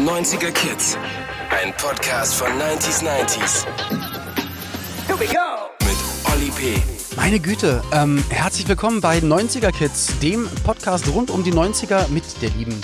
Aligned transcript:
90er 0.00 0.50
Kids. 0.52 0.96
Ein 1.50 1.74
Podcast 1.76 2.34
von 2.34 2.48
90s 2.52 3.04
90s. 3.04 3.66
Here 5.06 5.20
we 5.20 5.26
go. 5.26 5.68
Mit 5.84 6.32
Olli 6.32 6.50
P. 6.50 6.82
Meine 7.16 7.38
Güte, 7.38 7.82
ähm, 7.92 8.24
herzlich 8.30 8.66
willkommen 8.66 9.02
bei 9.02 9.18
90er 9.18 9.70
Kids, 9.72 10.18
dem 10.20 10.48
Podcast 10.64 11.06
rund 11.08 11.30
um 11.30 11.44
die 11.44 11.52
90er 11.52 12.08
mit 12.08 12.24
der 12.40 12.48
lieben. 12.50 12.80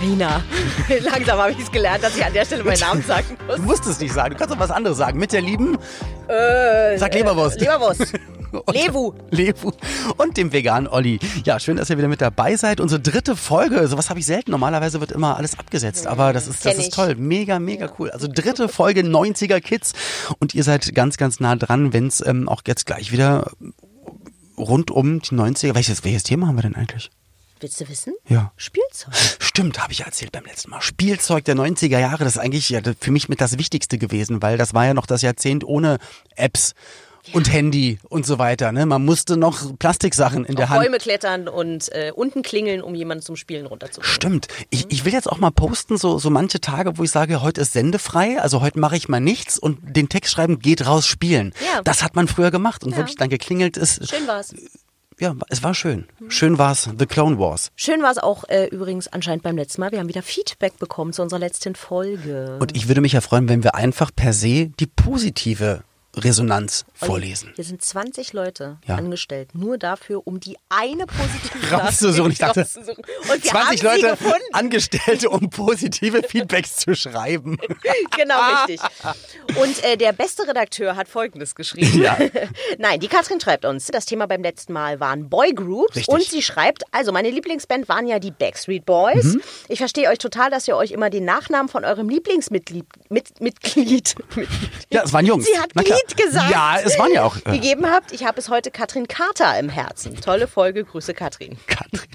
Rina. 0.00 0.42
Langsam 1.00 1.38
habe 1.38 1.52
ich 1.52 1.58
es 1.58 1.70
gelernt, 1.70 2.02
dass 2.02 2.16
ich 2.16 2.24
an 2.24 2.32
der 2.32 2.46
Stelle 2.46 2.64
meinen 2.64 2.80
Namen 2.80 3.02
sagen 3.02 3.36
muss. 3.46 3.56
Du 3.56 3.62
musst 3.62 3.86
es 3.86 4.00
nicht 4.00 4.14
sagen, 4.14 4.30
du 4.30 4.38
kannst 4.38 4.54
doch 4.54 4.58
was 4.60 4.70
anderes 4.70 4.96
sagen. 4.96 5.18
Mit 5.18 5.34
der 5.34 5.42
lieben. 5.42 5.76
Äh, 6.26 6.96
Sag 6.96 7.12
Leberwurst. 7.12 7.60
Leberwurst. 7.60 8.14
Und- 8.50 8.74
Levu. 8.74 9.12
Levu. 9.30 9.72
Und 10.16 10.36
dem 10.36 10.52
veganen 10.52 10.88
Olli. 10.88 11.18
Ja, 11.44 11.60
schön, 11.60 11.76
dass 11.76 11.90
ihr 11.90 11.98
wieder 11.98 12.08
mit 12.08 12.20
dabei 12.20 12.56
seid. 12.56 12.80
Unsere 12.80 13.00
dritte 13.00 13.36
Folge. 13.36 13.86
Sowas 13.88 14.10
habe 14.10 14.20
ich 14.20 14.26
selten. 14.26 14.50
Normalerweise 14.50 15.00
wird 15.00 15.12
immer 15.12 15.36
alles 15.36 15.58
abgesetzt. 15.58 16.06
Aber 16.06 16.32
das 16.32 16.46
ist, 16.48 16.64
das 16.64 16.76
ist 16.76 16.92
toll. 16.94 17.14
Mega, 17.16 17.58
mega 17.58 17.92
cool. 17.98 18.10
Also 18.10 18.28
dritte 18.28 18.68
Folge 18.68 19.00
90er 19.02 19.60
Kids. 19.60 19.92
Und 20.38 20.54
ihr 20.54 20.64
seid 20.64 20.94
ganz, 20.94 21.16
ganz 21.16 21.40
nah 21.40 21.56
dran, 21.56 21.92
wenn 21.92 22.06
es 22.06 22.24
ähm, 22.26 22.48
auch 22.48 22.62
jetzt 22.66 22.86
gleich 22.86 23.12
wieder 23.12 23.50
rund 24.58 24.90
um 24.90 25.20
die 25.20 25.34
90er. 25.34 25.74
Welches, 25.74 26.04
welches 26.04 26.22
Thema 26.22 26.48
haben 26.48 26.56
wir 26.56 26.62
denn 26.62 26.74
eigentlich? 26.76 27.10
Willst 27.60 27.78
du 27.78 27.88
wissen? 27.88 28.14
Ja. 28.26 28.52
Spielzeug. 28.56 29.12
Stimmt, 29.38 29.82
habe 29.82 29.92
ich 29.92 29.98
ja 29.98 30.06
erzählt 30.06 30.32
beim 30.32 30.44
letzten 30.46 30.70
Mal. 30.70 30.80
Spielzeug 30.80 31.44
der 31.44 31.56
90er 31.56 31.98
Jahre, 31.98 32.24
das 32.24 32.36
ist 32.36 32.38
eigentlich 32.38 32.70
ja 32.70 32.80
für 32.98 33.10
mich 33.10 33.28
mit 33.28 33.40
das 33.42 33.58
Wichtigste 33.58 33.98
gewesen, 33.98 34.40
weil 34.40 34.56
das 34.56 34.72
war 34.72 34.86
ja 34.86 34.94
noch 34.94 35.04
das 35.04 35.20
Jahrzehnt 35.20 35.62
ohne 35.64 35.98
Apps 36.36 36.72
und 37.32 37.52
Handy 37.52 37.98
und 38.08 38.26
so 38.26 38.38
weiter. 38.38 38.72
Ne? 38.72 38.86
Man 38.86 39.04
musste 39.04 39.36
noch 39.36 39.76
Plastiksachen 39.78 40.44
in 40.44 40.56
der 40.56 40.64
Auf 40.66 40.70
Hand. 40.70 40.82
Bäume 40.84 40.98
klettern 40.98 41.48
und 41.48 41.90
äh, 41.92 42.12
unten 42.14 42.42
klingeln, 42.42 42.82
um 42.82 42.94
jemanden 42.94 43.22
zum 43.22 43.36
Spielen 43.36 43.66
runterzubringen. 43.66 44.14
Stimmt. 44.14 44.48
Ich, 44.70 44.86
ich 44.90 45.04
will 45.04 45.12
jetzt 45.12 45.30
auch 45.30 45.38
mal 45.38 45.50
posten, 45.50 45.96
so, 45.96 46.18
so 46.18 46.30
manche 46.30 46.60
Tage, 46.60 46.98
wo 46.98 47.04
ich 47.04 47.10
sage, 47.10 47.42
heute 47.42 47.60
ist 47.60 47.72
sendefrei, 47.72 48.40
also 48.40 48.60
heute 48.60 48.78
mache 48.78 48.96
ich 48.96 49.08
mal 49.08 49.20
nichts 49.20 49.58
und 49.58 49.78
den 49.96 50.08
Text 50.08 50.32
schreiben, 50.32 50.58
geht 50.58 50.86
raus 50.86 51.06
spielen. 51.06 51.52
Ja. 51.74 51.82
Das 51.82 52.02
hat 52.02 52.16
man 52.16 52.28
früher 52.28 52.50
gemacht 52.50 52.84
und 52.84 52.92
Ja. 52.92 52.98
wirklich 52.98 53.16
dann 53.16 53.28
geklingelt 53.30 53.76
ist. 53.76 54.08
Schön 54.10 54.26
war's. 54.26 54.54
Ja, 55.18 55.34
es 55.50 55.62
war 55.62 55.74
schön. 55.74 56.06
Schön 56.28 56.56
war's. 56.56 56.88
The 56.98 57.04
Clone 57.04 57.38
Wars. 57.38 57.70
Schön 57.76 58.00
war 58.02 58.10
es 58.10 58.16
auch 58.16 58.44
äh, 58.48 58.68
übrigens 58.68 59.06
anscheinend 59.06 59.42
beim 59.42 59.54
letzten 59.54 59.82
Mal. 59.82 59.92
Wir 59.92 59.98
haben 59.98 60.08
wieder 60.08 60.22
Feedback 60.22 60.78
bekommen 60.78 61.12
zu 61.12 61.20
unserer 61.20 61.40
letzten 61.40 61.74
Folge. 61.74 62.56
Und 62.58 62.74
ich 62.74 62.88
würde 62.88 63.02
mich 63.02 63.12
ja 63.12 63.20
freuen, 63.20 63.46
wenn 63.50 63.62
wir 63.62 63.74
einfach 63.74 64.10
per 64.16 64.32
se 64.32 64.70
die 64.80 64.86
positive 64.86 65.82
Resonanz 66.16 66.84
vorlesen. 66.94 67.52
Hier 67.54 67.64
sind 67.64 67.82
20 67.82 68.32
Leute 68.32 68.78
Ja. 68.86 68.96
angestellt, 68.96 69.50
nur 69.54 69.78
dafür, 69.78 70.26
um 70.26 70.40
die 70.40 70.56
eine 70.68 71.06
positive 71.06 71.70
rauszusuchen. 71.72 72.32
Ich 72.32 72.38
dachte, 72.38 72.60
rauszusuchen. 72.60 73.04
Und 73.04 73.44
wir 73.44 73.50
20 73.50 73.54
haben 73.54 73.76
sie 73.76 73.84
Leute 73.84 74.10
gefunden. 74.16 74.36
Angestellte, 74.52 75.30
um 75.30 75.48
positive 75.50 76.22
Feedbacks 76.22 76.76
zu 76.76 76.94
schreiben. 76.94 77.58
Genau, 78.16 78.34
richtig. 78.66 78.80
Und 79.56 79.82
äh, 79.84 79.96
der 79.96 80.12
beste 80.12 80.46
Redakteur 80.46 80.96
hat 80.96 81.08
Folgendes 81.08 81.54
geschrieben. 81.54 82.02
Ja. 82.02 82.18
Nein, 82.78 83.00
die 83.00 83.08
Katrin 83.08 83.40
schreibt 83.40 83.64
uns, 83.64 83.86
das 83.86 84.04
Thema 84.04 84.26
beim 84.26 84.42
letzten 84.42 84.72
Mal 84.72 85.00
waren 85.00 85.28
Boygroups. 85.30 85.96
Richtig. 85.96 86.12
Und 86.12 86.22
sie 86.22 86.42
schreibt, 86.42 86.82
also 86.92 87.12
meine 87.12 87.30
Lieblingsband 87.30 87.88
waren 87.88 88.06
ja 88.06 88.18
die 88.18 88.30
Backstreet 88.30 88.84
Boys. 88.84 89.24
Mhm. 89.24 89.42
Ich 89.68 89.78
verstehe 89.78 90.08
euch 90.10 90.18
total, 90.18 90.50
dass 90.50 90.68
ihr 90.68 90.76
euch 90.76 90.90
immer 90.90 91.08
den 91.08 91.24
Nachnamen 91.24 91.68
von 91.68 91.84
eurem 91.84 92.08
Lieblingsmitglied 92.08 92.84
mit, 93.08 93.40
Mitglied, 93.40 94.14
Ja, 94.90 95.02
es 95.04 95.12
waren 95.12 95.24
Jungs. 95.24 95.46
Sie 95.46 95.58
hat 95.58 95.70
Na 95.74 95.82
klar. 95.82 95.98
Glied 96.06 96.16
gesagt. 96.26 96.50
Ja, 96.50 96.76
es 96.84 96.98
waren 96.98 97.12
ja 97.12 97.22
auch. 97.24 97.36
Äh, 97.44 97.52
gegeben 97.52 97.86
habt. 97.86 98.12
Ich 98.12 98.24
habe 98.24 98.34
bis 98.34 98.48
heute 98.48 98.70
Katrin 98.70 99.08
Carter 99.08 99.58
im 99.58 99.68
Herzen. 99.68 100.16
Tolle 100.20 100.46
Folge, 100.48 100.84
Grüße 100.84 101.14
Katrin. 101.14 101.56
Katrin. 101.66 102.08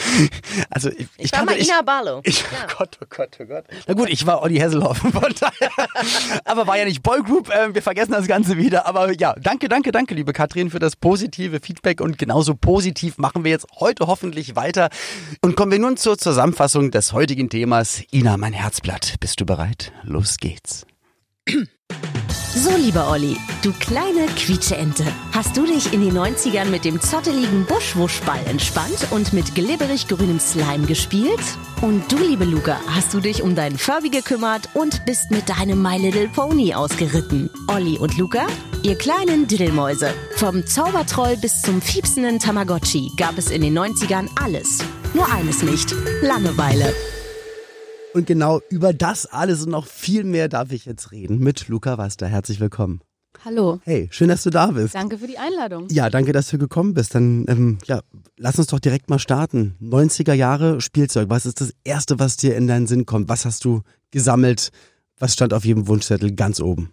Also 0.70 0.90
ich, 0.90 1.08
Ich 1.16 1.32
war 1.32 1.40
kannte- 1.40 1.54
mal 1.54 1.60
Ina 1.60 1.82
Barlow. 1.82 2.20
Ich, 2.22 2.40
Ja. 2.40 2.46
oh 2.70 2.74
Gott, 2.78 2.98
oh 3.02 3.06
Gott, 3.10 3.36
oh 3.40 3.44
Gott. 3.46 3.64
Na 3.88 3.94
gut, 3.94 4.08
ich 4.08 4.24
war 4.26 4.42
Olli 4.42 4.56
Hesselhoff. 4.56 5.02
Aber 6.44 6.66
war 6.68 6.78
ja 6.78 6.84
nicht 6.84 7.02
Boygroup. 7.02 7.50
Äh, 7.50 7.74
wir 7.74 7.82
vergessen 7.82 8.12
das 8.12 8.28
Ganze 8.28 8.56
wieder. 8.56 8.86
Aber 8.86 9.12
ja, 9.18 9.34
danke, 9.40 9.68
danke, 9.68 9.90
danke, 9.90 10.14
liebe 10.14 10.32
Katrin, 10.32 10.70
für 10.70 10.78
das 10.78 10.94
positive 10.94 11.58
Feedback. 11.60 12.00
Und 12.00 12.16
genauso 12.16 12.54
positiv 12.54 13.18
machen 13.18 13.42
wir 13.42 13.50
jetzt 13.50 13.66
heute 13.80 14.06
hoffentlich 14.06 14.54
weiter. 14.54 14.88
Und 15.42 15.56
kommen 15.56 15.72
wir 15.72 15.80
nun 15.80 15.96
zur 15.96 16.16
Zusammenfassung 16.16 16.92
des 16.92 17.12
heutigen 17.12 17.50
Themas. 17.50 18.00
Ina, 18.12 18.36
mein 18.36 18.52
Herzblatt. 18.52 19.14
Bist 19.18 19.40
du 19.40 19.46
bereit? 19.46 19.92
Los 20.04 20.36
geht's. 20.38 20.86
So, 22.60 22.76
lieber 22.76 23.08
Olli, 23.08 23.36
du 23.62 23.72
kleine 23.72 24.26
Quietscheente. 24.34 25.04
Hast 25.30 25.56
du 25.56 25.64
dich 25.64 25.92
in 25.92 26.00
den 26.00 26.18
90ern 26.18 26.64
mit 26.64 26.84
dem 26.84 27.00
zotteligen 27.00 27.64
Buschwuschball 27.66 28.40
entspannt 28.46 29.06
und 29.12 29.32
mit 29.32 29.54
glibberig 29.54 30.08
grünem 30.08 30.40
Slime 30.40 30.84
gespielt? 30.84 31.38
Und 31.82 32.10
du, 32.10 32.16
liebe 32.18 32.44
Luca, 32.44 32.80
hast 32.88 33.14
du 33.14 33.20
dich 33.20 33.44
um 33.44 33.54
deinen 33.54 33.78
Furby 33.78 34.10
gekümmert 34.10 34.70
und 34.74 35.04
bist 35.04 35.30
mit 35.30 35.48
deinem 35.48 35.80
My 35.80 35.98
Little 35.98 36.26
Pony 36.30 36.74
ausgeritten? 36.74 37.48
Olli 37.68 37.96
und 37.96 38.18
Luca, 38.18 38.48
ihr 38.82 38.98
kleinen 38.98 39.46
Diddelmäuse. 39.46 40.12
Vom 40.34 40.66
Zaubertroll 40.66 41.36
bis 41.36 41.62
zum 41.62 41.80
fiepsenden 41.80 42.40
Tamagotchi 42.40 43.12
gab 43.16 43.38
es 43.38 43.52
in 43.52 43.62
den 43.62 43.78
90ern 43.78 44.28
alles. 44.34 44.78
Nur 45.14 45.32
eines 45.32 45.62
nicht. 45.62 45.94
Langeweile. 46.22 46.92
Und 48.14 48.26
genau 48.26 48.60
über 48.70 48.92
das 48.92 49.26
alles 49.26 49.64
und 49.64 49.70
noch 49.70 49.86
viel 49.86 50.24
mehr 50.24 50.48
darf 50.48 50.72
ich 50.72 50.86
jetzt 50.86 51.12
reden 51.12 51.38
mit 51.38 51.68
Luca 51.68 51.98
Waster. 51.98 52.26
Herzlich 52.26 52.58
willkommen. 52.60 53.00
Hallo, 53.44 53.80
Hey, 53.84 54.08
schön, 54.10 54.28
dass 54.28 54.42
du 54.42 54.50
da 54.50 54.68
bist. 54.68 54.94
danke 54.94 55.18
für 55.18 55.26
die 55.28 55.38
Einladung. 55.38 55.86
Ja, 55.90 56.10
danke, 56.10 56.32
dass 56.32 56.48
du 56.48 56.58
gekommen 56.58 56.94
bist. 56.94 57.14
Dann, 57.14 57.44
ähm, 57.48 57.78
ja, 57.86 58.00
lass 58.36 58.58
uns 58.58 58.66
doch 58.68 58.80
direkt 58.80 59.10
mal 59.10 59.18
starten. 59.20 59.76
90er 59.80 60.32
Jahre 60.32 60.80
Spielzeug. 60.80 61.28
Was 61.30 61.46
ist 61.46 61.60
das 61.60 61.72
Erste, 61.84 62.18
was 62.18 62.36
dir 62.36 62.56
in 62.56 62.66
deinen 62.66 62.86
Sinn 62.88 63.06
kommt? 63.06 63.28
Was 63.28 63.44
hast 63.44 63.64
du 63.64 63.82
gesammelt? 64.10 64.70
Was 65.18 65.34
stand 65.34 65.52
auf 65.54 65.64
jedem 65.64 65.86
Wunschzettel 65.86 66.34
ganz 66.34 66.60
oben? 66.60 66.90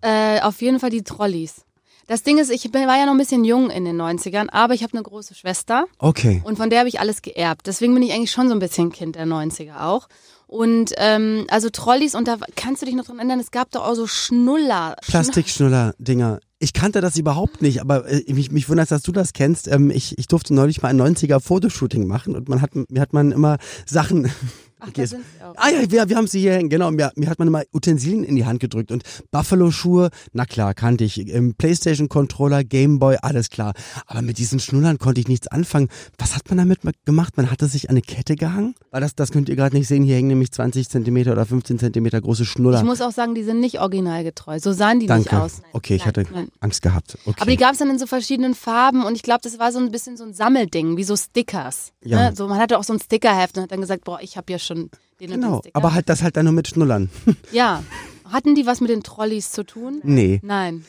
Äh, 0.00 0.40
auf 0.40 0.60
jeden 0.62 0.80
Fall 0.80 0.90
die 0.90 1.02
Trolleys. 1.02 1.64
Das 2.10 2.24
Ding 2.24 2.38
ist, 2.38 2.50
ich 2.50 2.74
war 2.74 2.98
ja 2.98 3.06
noch 3.06 3.12
ein 3.12 3.18
bisschen 3.18 3.44
jung 3.44 3.70
in 3.70 3.84
den 3.84 3.96
90ern, 3.96 4.48
aber 4.50 4.74
ich 4.74 4.82
habe 4.82 4.94
eine 4.94 5.02
große 5.04 5.36
Schwester 5.36 5.84
Okay. 6.00 6.42
und 6.44 6.56
von 6.56 6.68
der 6.68 6.80
habe 6.80 6.88
ich 6.88 6.98
alles 6.98 7.22
geerbt. 7.22 7.68
Deswegen 7.68 7.94
bin 7.94 8.02
ich 8.02 8.12
eigentlich 8.12 8.32
schon 8.32 8.48
so 8.48 8.52
ein 8.54 8.58
bisschen 8.58 8.90
Kind 8.90 9.14
der 9.14 9.26
90er 9.26 9.80
auch. 9.84 10.08
Und 10.48 10.92
ähm, 10.96 11.46
also 11.50 11.70
Trolleys, 11.70 12.16
und 12.16 12.26
da 12.26 12.38
kannst 12.56 12.82
du 12.82 12.86
dich 12.86 12.96
noch 12.96 13.04
dran 13.04 13.18
erinnern, 13.18 13.38
es 13.38 13.52
gab 13.52 13.70
doch 13.70 13.86
auch 13.86 13.94
so 13.94 14.08
Schnuller. 14.08 14.96
Plastikschnuller-Dinger. 15.06 16.40
Ich 16.58 16.72
kannte 16.72 17.00
das 17.00 17.16
überhaupt 17.16 17.62
nicht, 17.62 17.80
aber 17.80 18.08
äh, 18.08 18.24
mich, 18.32 18.50
mich 18.50 18.68
wundert, 18.68 18.90
dass 18.90 19.02
du 19.02 19.12
das 19.12 19.32
kennst. 19.32 19.68
Ähm, 19.68 19.92
ich, 19.92 20.18
ich 20.18 20.26
durfte 20.26 20.52
neulich 20.52 20.82
mal 20.82 20.88
ein 20.88 21.00
90er 21.00 21.38
Fotoshooting 21.38 22.08
machen 22.08 22.34
und 22.34 22.48
man 22.48 22.60
hat, 22.60 22.72
mir 22.74 23.00
hat 23.00 23.12
man 23.12 23.30
immer 23.30 23.58
Sachen. 23.86 24.32
Ach, 24.80 24.88
Okay, 24.88 24.92
da 24.96 25.02
es- 25.02 25.10
sind 25.10 25.24
sie 25.38 25.44
auch. 25.44 25.54
Ah 25.56 25.68
ja, 25.70 25.90
wir, 25.90 26.08
wir 26.08 26.16
haben 26.16 26.26
sie 26.26 26.40
hier 26.40 26.52
hängen, 26.54 26.68
genau. 26.70 26.90
Mir, 26.90 27.12
mir 27.16 27.28
hat 27.30 27.38
man 27.38 27.48
immer 27.48 27.62
Utensilien 27.72 28.24
in 28.24 28.36
die 28.36 28.44
Hand 28.46 28.60
gedrückt 28.60 28.90
und 28.90 29.02
Buffalo-Schuhe, 29.30 30.10
na 30.32 30.44
klar, 30.44 30.74
kannte 30.74 31.04
ich. 31.04 31.18
Ähm, 31.32 31.54
Playstation-Controller, 31.56 32.64
Gameboy, 32.64 33.16
alles 33.22 33.50
klar. 33.50 33.72
Aber 34.06 34.22
mit 34.22 34.38
diesen 34.38 34.60
Schnullern 34.60 34.98
konnte 34.98 35.20
ich 35.20 35.28
nichts 35.28 35.48
anfangen. 35.48 35.88
Was 36.18 36.34
hat 36.36 36.48
man 36.48 36.58
damit 36.58 36.84
ma- 36.84 36.90
gemacht? 37.04 37.36
Man 37.36 37.50
hatte 37.50 37.66
sich 37.66 37.90
eine 37.90 38.00
Kette 38.02 38.36
gehangen? 38.36 38.74
Weil 38.90 39.00
das, 39.00 39.14
das 39.14 39.30
könnt 39.32 39.48
ihr 39.48 39.56
gerade 39.56 39.76
nicht 39.76 39.88
sehen. 39.88 40.02
Hier 40.02 40.16
hängen 40.16 40.28
nämlich 40.28 40.52
20 40.52 40.88
Zentimeter 40.88 41.32
oder 41.32 41.46
15 41.46 41.78
Zentimeter 41.78 42.20
große 42.20 42.44
Schnuller. 42.44 42.78
Ich 42.78 42.84
muss 42.84 43.00
auch 43.00 43.12
sagen, 43.12 43.34
die 43.34 43.42
sind 43.42 43.60
nicht 43.60 43.80
originalgetreu. 43.80 44.58
So 44.58 44.72
sahen 44.72 45.00
die 45.00 45.06
Danke. 45.06 45.34
nicht 45.34 45.42
aus. 45.42 45.62
Okay, 45.72 45.94
ich 45.96 46.06
hatte 46.06 46.24
Nein. 46.32 46.48
Angst 46.60 46.82
gehabt. 46.82 47.18
Okay. 47.24 47.36
Aber 47.40 47.50
die 47.50 47.56
gab 47.56 47.72
es 47.72 47.78
dann 47.78 47.90
in 47.90 47.98
so 47.98 48.06
verschiedenen 48.06 48.54
Farben 48.54 49.04
und 49.04 49.14
ich 49.14 49.22
glaube, 49.22 49.40
das 49.42 49.58
war 49.58 49.72
so 49.72 49.78
ein 49.78 49.90
bisschen 49.90 50.16
so 50.16 50.24
ein 50.24 50.32
Sammelding, 50.34 50.96
wie 50.96 51.04
so 51.04 51.16
Stickers. 51.16 51.92
Ja. 52.04 52.30
Ne? 52.30 52.36
So, 52.36 52.46
man 52.48 52.58
hatte 52.58 52.78
auch 52.78 52.84
so 52.84 52.92
ein 52.92 52.98
Stickerheft 53.00 53.56
und 53.56 53.62
hat 53.64 53.72
dann 53.72 53.80
gesagt, 53.80 54.04
boah, 54.04 54.18
ich 54.22 54.36
habe 54.36 54.52
ja 54.52 54.58
schon 54.70 54.90
den 55.20 55.30
genau, 55.30 55.62
aber 55.72 55.92
halt 55.92 56.08
das 56.08 56.22
halt 56.22 56.36
dann 56.36 56.46
nur 56.46 56.54
mit 56.54 56.68
Schnullern. 56.68 57.10
Ja. 57.52 57.82
Hatten 58.24 58.54
die 58.54 58.64
was 58.64 58.80
mit 58.80 58.90
den 58.90 59.02
Trolleys 59.02 59.50
zu 59.50 59.64
tun? 59.64 60.00
nee. 60.04 60.40
Nein. 60.42 60.84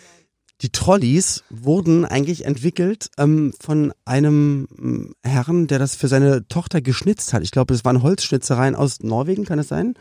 Die 0.61 0.69
Trolleys 0.69 1.43
wurden 1.49 2.05
eigentlich 2.05 2.45
entwickelt 2.45 3.09
ähm, 3.17 3.51
von 3.59 3.93
einem 4.05 4.67
ähm, 4.77 5.15
Herrn, 5.23 5.65
der 5.65 5.79
das 5.79 5.95
für 5.95 6.07
seine 6.07 6.47
Tochter 6.47 6.81
geschnitzt 6.81 7.33
hat. 7.33 7.41
Ich 7.41 7.49
glaube, 7.49 7.73
es 7.73 7.83
waren 7.83 8.03
Holzschnitzereien 8.03 8.75
aus 8.75 8.99
Norwegen, 9.01 9.43
kann 9.43 9.57
es 9.57 9.69
sein? 9.69 9.95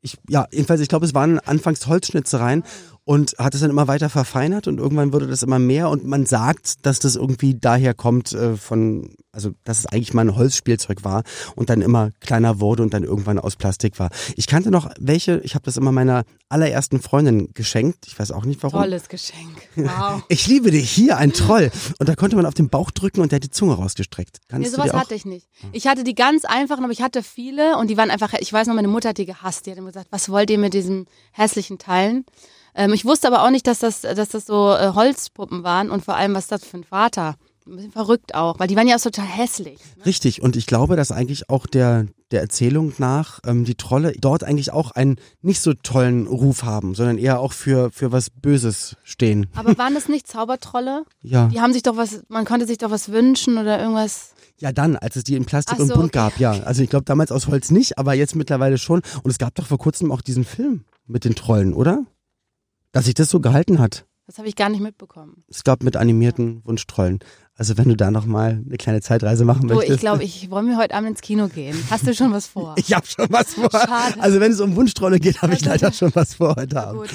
Ich, 0.00 0.16
ja, 0.28 0.46
jedenfalls, 0.52 0.80
ich 0.80 0.88
glaube, 0.88 1.04
es 1.04 1.14
waren 1.14 1.40
anfangs 1.40 1.88
Holzschnitzereien 1.88 2.62
und 3.08 3.36
hat 3.38 3.54
es 3.54 3.62
dann 3.62 3.70
immer 3.70 3.88
weiter 3.88 4.10
verfeinert 4.10 4.68
und 4.68 4.76
irgendwann 4.76 5.14
wurde 5.14 5.26
das 5.26 5.42
immer 5.42 5.58
mehr 5.58 5.88
und 5.88 6.04
man 6.04 6.26
sagt, 6.26 6.84
dass 6.84 6.98
das 6.98 7.16
irgendwie 7.16 7.54
daher 7.54 7.94
kommt 7.94 8.34
äh, 8.34 8.54
von, 8.54 9.16
also 9.32 9.52
dass 9.64 9.78
es 9.78 9.86
eigentlich 9.86 10.12
mal 10.12 10.26
ein 10.26 10.36
Holzspielzeug 10.36 11.04
war 11.04 11.22
und 11.56 11.70
dann 11.70 11.80
immer 11.80 12.10
kleiner 12.20 12.60
wurde 12.60 12.82
und 12.82 12.92
dann 12.92 13.04
irgendwann 13.04 13.38
aus 13.38 13.56
Plastik 13.56 13.98
war. 13.98 14.10
Ich 14.36 14.46
kannte 14.46 14.70
noch 14.70 14.90
welche, 15.00 15.40
ich 15.42 15.54
habe 15.54 15.64
das 15.64 15.78
immer 15.78 15.90
meiner 15.90 16.24
allerersten 16.50 17.00
Freundin 17.00 17.54
geschenkt, 17.54 18.06
ich 18.06 18.18
weiß 18.18 18.30
auch 18.30 18.44
nicht 18.44 18.62
warum. 18.62 18.82
Tolles 18.82 19.08
Geschenk. 19.08 19.56
Wow. 19.76 20.22
Ich 20.28 20.46
liebe 20.46 20.70
dich, 20.70 20.90
hier 20.90 21.16
ein 21.16 21.32
Troll. 21.32 21.70
Und 21.98 22.10
da 22.10 22.14
konnte 22.14 22.36
man 22.36 22.44
auf 22.44 22.52
den 22.52 22.68
Bauch 22.68 22.90
drücken 22.90 23.22
und 23.22 23.32
der 23.32 23.36
hat 23.36 23.44
die 23.44 23.50
Zunge 23.50 23.72
rausgestreckt. 23.72 24.40
Kannst 24.48 24.70
Nee, 24.70 24.76
sowas 24.76 24.92
hatte 24.92 25.14
ich 25.14 25.24
nicht. 25.24 25.48
Ich 25.72 25.86
hatte 25.86 26.04
die 26.04 26.14
ganz 26.14 26.44
einfachen, 26.44 26.84
aber 26.84 26.92
ich 26.92 27.00
hatte 27.00 27.22
viele 27.22 27.78
und 27.78 27.88
die 27.88 27.96
waren 27.96 28.10
einfach, 28.10 28.34
ich 28.34 28.52
weiß 28.52 28.66
noch, 28.66 28.74
meine 28.74 28.88
Mutter 28.88 29.10
hat 29.10 29.18
die 29.18 29.24
gehasst. 29.24 29.64
Die 29.64 29.70
hat 29.70 29.78
immer 29.78 29.88
gesagt, 29.88 30.08
was 30.10 30.28
wollt 30.28 30.50
ihr 30.50 30.58
mit 30.58 30.74
diesen 30.74 31.06
hässlichen 31.32 31.78
Teilen? 31.78 32.26
Ähm, 32.74 32.92
ich 32.92 33.04
wusste 33.04 33.28
aber 33.28 33.44
auch 33.44 33.50
nicht, 33.50 33.66
dass 33.66 33.80
das, 33.80 34.02
dass 34.02 34.28
das 34.28 34.46
so 34.46 34.72
äh, 34.72 34.92
Holzpuppen 34.94 35.62
waren 35.62 35.90
und 35.90 36.04
vor 36.04 36.16
allem, 36.16 36.34
was 36.34 36.46
das 36.46 36.64
für 36.64 36.78
ein 36.78 36.84
Vater. 36.84 37.36
Ein 37.66 37.76
bisschen 37.76 37.92
verrückt 37.92 38.34
auch, 38.34 38.58
weil 38.58 38.66
die 38.66 38.76
waren 38.76 38.88
ja 38.88 38.96
auch 38.96 39.00
total 39.00 39.26
hässlich. 39.26 39.78
Ne? 39.98 40.06
Richtig. 40.06 40.40
Und 40.40 40.56
ich 40.56 40.66
glaube, 40.66 40.96
dass 40.96 41.12
eigentlich 41.12 41.50
auch 41.50 41.66
der, 41.66 42.06
der 42.30 42.40
Erzählung 42.40 42.94
nach 42.96 43.40
ähm, 43.46 43.66
die 43.66 43.74
Trolle 43.74 44.14
dort 44.18 44.42
eigentlich 44.42 44.72
auch 44.72 44.90
einen 44.92 45.16
nicht 45.42 45.60
so 45.60 45.74
tollen 45.74 46.26
Ruf 46.26 46.62
haben, 46.62 46.94
sondern 46.94 47.18
eher 47.18 47.40
auch 47.40 47.52
für, 47.52 47.90
für 47.90 48.10
was 48.10 48.30
Böses 48.30 48.96
stehen. 49.04 49.48
Aber 49.54 49.76
waren 49.76 49.94
das 49.94 50.08
nicht 50.08 50.26
Zaubertrolle? 50.26 51.04
Ja. 51.20 51.48
Die 51.48 51.60
haben 51.60 51.74
sich 51.74 51.82
doch 51.82 51.98
was, 51.98 52.22
man 52.28 52.46
konnte 52.46 52.66
sich 52.66 52.78
doch 52.78 52.90
was 52.90 53.10
wünschen 53.10 53.58
oder 53.58 53.78
irgendwas. 53.78 54.32
Ja, 54.60 54.72
dann, 54.72 54.96
als 54.96 55.16
es 55.16 55.24
die 55.24 55.34
in 55.34 55.44
Plastik 55.44 55.76
Ach 55.76 55.82
und 55.82 55.88
so, 55.88 55.94
bunt 55.94 56.06
okay. 56.06 56.18
gab, 56.18 56.38
ja. 56.38 56.52
Also 56.64 56.82
ich 56.82 56.88
glaube 56.88 57.04
damals 57.04 57.30
aus 57.32 57.48
Holz 57.48 57.70
nicht, 57.70 57.98
aber 57.98 58.14
jetzt 58.14 58.34
mittlerweile 58.34 58.78
schon. 58.78 59.02
Und 59.22 59.30
es 59.30 59.36
gab 59.36 59.54
doch 59.56 59.66
vor 59.66 59.78
kurzem 59.78 60.10
auch 60.10 60.22
diesen 60.22 60.44
Film 60.44 60.84
mit 61.06 61.24
den 61.24 61.34
Trollen, 61.34 61.74
oder? 61.74 62.04
Dass 62.98 63.04
sich 63.04 63.14
das 63.14 63.30
so 63.30 63.38
gehalten 63.38 63.78
hat. 63.78 64.06
Das 64.26 64.38
habe 64.38 64.48
ich 64.48 64.56
gar 64.56 64.68
nicht 64.68 64.80
mitbekommen. 64.82 65.44
Es 65.48 65.62
gab 65.62 65.84
mit 65.84 65.96
animierten 65.96 66.62
Wunschtrollen. 66.64 67.20
Also 67.54 67.78
wenn 67.78 67.88
du 67.88 67.96
da 67.96 68.10
nochmal 68.10 68.60
eine 68.66 68.76
kleine 68.76 69.00
Zeitreise 69.00 69.44
machen 69.44 69.68
Du, 69.68 69.76
möchtest. 69.76 69.94
ich 69.94 70.00
glaube, 70.00 70.24
ich 70.24 70.50
wollen 70.50 70.66
wir 70.66 70.76
heute 70.76 70.94
Abend 70.94 71.10
ins 71.10 71.20
Kino 71.20 71.46
gehen. 71.46 71.76
Hast 71.90 72.06
du 72.08 72.12
schon 72.14 72.32
was 72.32 72.48
vor? 72.48 72.74
Ich 72.78 72.92
habe 72.92 73.06
schon 73.06 73.26
was 73.30 73.54
vor. 73.54 73.70
Schade. 73.70 74.20
Also 74.20 74.40
wenn 74.40 74.50
es 74.50 74.60
um 74.60 74.74
Wunschtrolle 74.74 75.20
geht, 75.20 75.42
habe 75.42 75.54
ich 75.54 75.64
leider 75.64 75.92
schon 75.92 76.10
was 76.14 76.34
vor 76.34 76.56
heute 76.56 76.82
Abend. 76.82 77.02
Gut. 77.02 77.10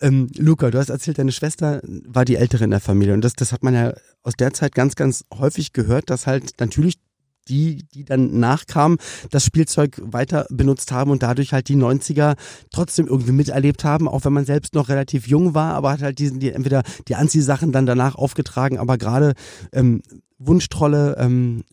Ähm, 0.00 0.28
Luca, 0.36 0.70
du 0.70 0.78
hast 0.78 0.90
erzählt, 0.90 1.18
deine 1.18 1.32
Schwester 1.32 1.80
war 1.84 2.24
die 2.24 2.36
Ältere 2.36 2.62
in 2.62 2.70
der 2.70 2.80
Familie. 2.80 3.12
Und 3.14 3.22
das, 3.22 3.32
das 3.32 3.50
hat 3.50 3.64
man 3.64 3.74
ja 3.74 3.94
aus 4.22 4.34
der 4.34 4.52
Zeit 4.54 4.76
ganz, 4.76 4.94
ganz 4.94 5.24
häufig 5.34 5.72
gehört, 5.72 6.08
dass 6.08 6.28
halt 6.28 6.52
natürlich 6.60 6.98
die, 7.48 7.84
die 7.94 8.04
dann 8.04 8.38
nachkamen, 8.38 8.98
das 9.30 9.44
Spielzeug 9.44 10.00
weiter 10.02 10.46
benutzt 10.50 10.92
haben 10.92 11.10
und 11.10 11.22
dadurch 11.22 11.52
halt 11.52 11.68
die 11.68 11.76
90er 11.76 12.36
trotzdem 12.70 13.06
irgendwie 13.06 13.32
miterlebt 13.32 13.84
haben, 13.84 14.08
auch 14.08 14.24
wenn 14.24 14.32
man 14.32 14.44
selbst 14.44 14.74
noch 14.74 14.88
relativ 14.88 15.26
jung 15.26 15.54
war, 15.54 15.74
aber 15.74 15.90
hat 15.90 16.02
halt 16.02 16.18
diesen, 16.18 16.40
die, 16.40 16.52
entweder 16.52 16.82
die 17.08 17.14
Anziehsachen 17.14 17.72
dann 17.72 17.86
danach 17.86 18.14
aufgetragen, 18.14 18.78
aber 18.78 18.98
gerade 18.98 19.34
ähm, 19.72 20.02
Wunschtrolle, 20.38 21.16
ähm, 21.18 21.64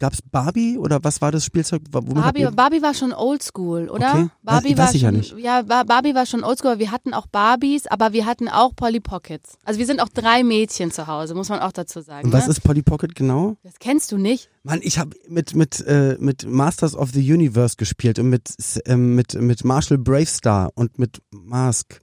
gab's 0.00 0.18
Barbie 0.22 0.76
oder 0.76 0.98
was 1.04 1.20
war 1.20 1.30
das 1.30 1.44
Spielzeug? 1.44 1.82
Barbie, 1.90 2.40
ihr- 2.40 2.50
Barbie 2.50 2.82
war 2.82 2.92
schon 2.92 3.12
oldschool, 3.12 3.88
oder? 3.88 4.12
Okay. 4.12 4.28
Barbie 4.42 4.70
Weiß 4.76 4.78
war 4.78 4.94
ich 4.94 5.02
ja 5.02 5.08
schon, 5.10 5.18
nicht. 5.18 5.38
ja, 5.38 5.62
Ba- 5.62 5.84
Barbie 5.84 6.14
war 6.16 6.26
schon 6.26 6.42
oldschool, 6.42 6.72
aber 6.72 6.80
wir 6.80 6.90
hatten 6.90 7.14
auch 7.14 7.28
Barbies, 7.28 7.86
aber 7.86 8.12
wir 8.12 8.26
hatten 8.26 8.48
auch 8.48 8.74
Polly 8.74 8.98
Pockets. 8.98 9.56
Also 9.64 9.78
wir 9.78 9.86
sind 9.86 10.00
auch 10.00 10.08
drei 10.08 10.42
Mädchen 10.42 10.90
zu 10.90 11.06
Hause, 11.06 11.34
muss 11.36 11.48
man 11.48 11.60
auch 11.60 11.70
dazu 11.70 12.00
sagen. 12.00 12.26
Und 12.26 12.32
was 12.32 12.46
ne? 12.46 12.50
ist 12.50 12.60
Polly 12.62 12.82
Pocket 12.82 13.14
genau? 13.14 13.56
Das 13.62 13.74
kennst 13.78 14.10
du 14.10 14.16
nicht? 14.18 14.50
Mann, 14.64 14.80
ich 14.82 14.98
habe 14.98 15.10
mit 15.28 15.54
mit 15.54 15.80
äh, 15.86 16.16
mit 16.18 16.44
Masters 16.44 16.96
of 16.96 17.10
the 17.12 17.32
Universe 17.32 17.76
gespielt 17.76 18.18
und 18.18 18.30
mit 18.30 18.52
ähm, 18.86 19.14
mit 19.14 19.34
mit 19.34 19.64
Marshall 19.64 19.98
Bravestar 19.98 20.70
und 20.74 20.98
mit 20.98 21.22
Mask. 21.30 22.00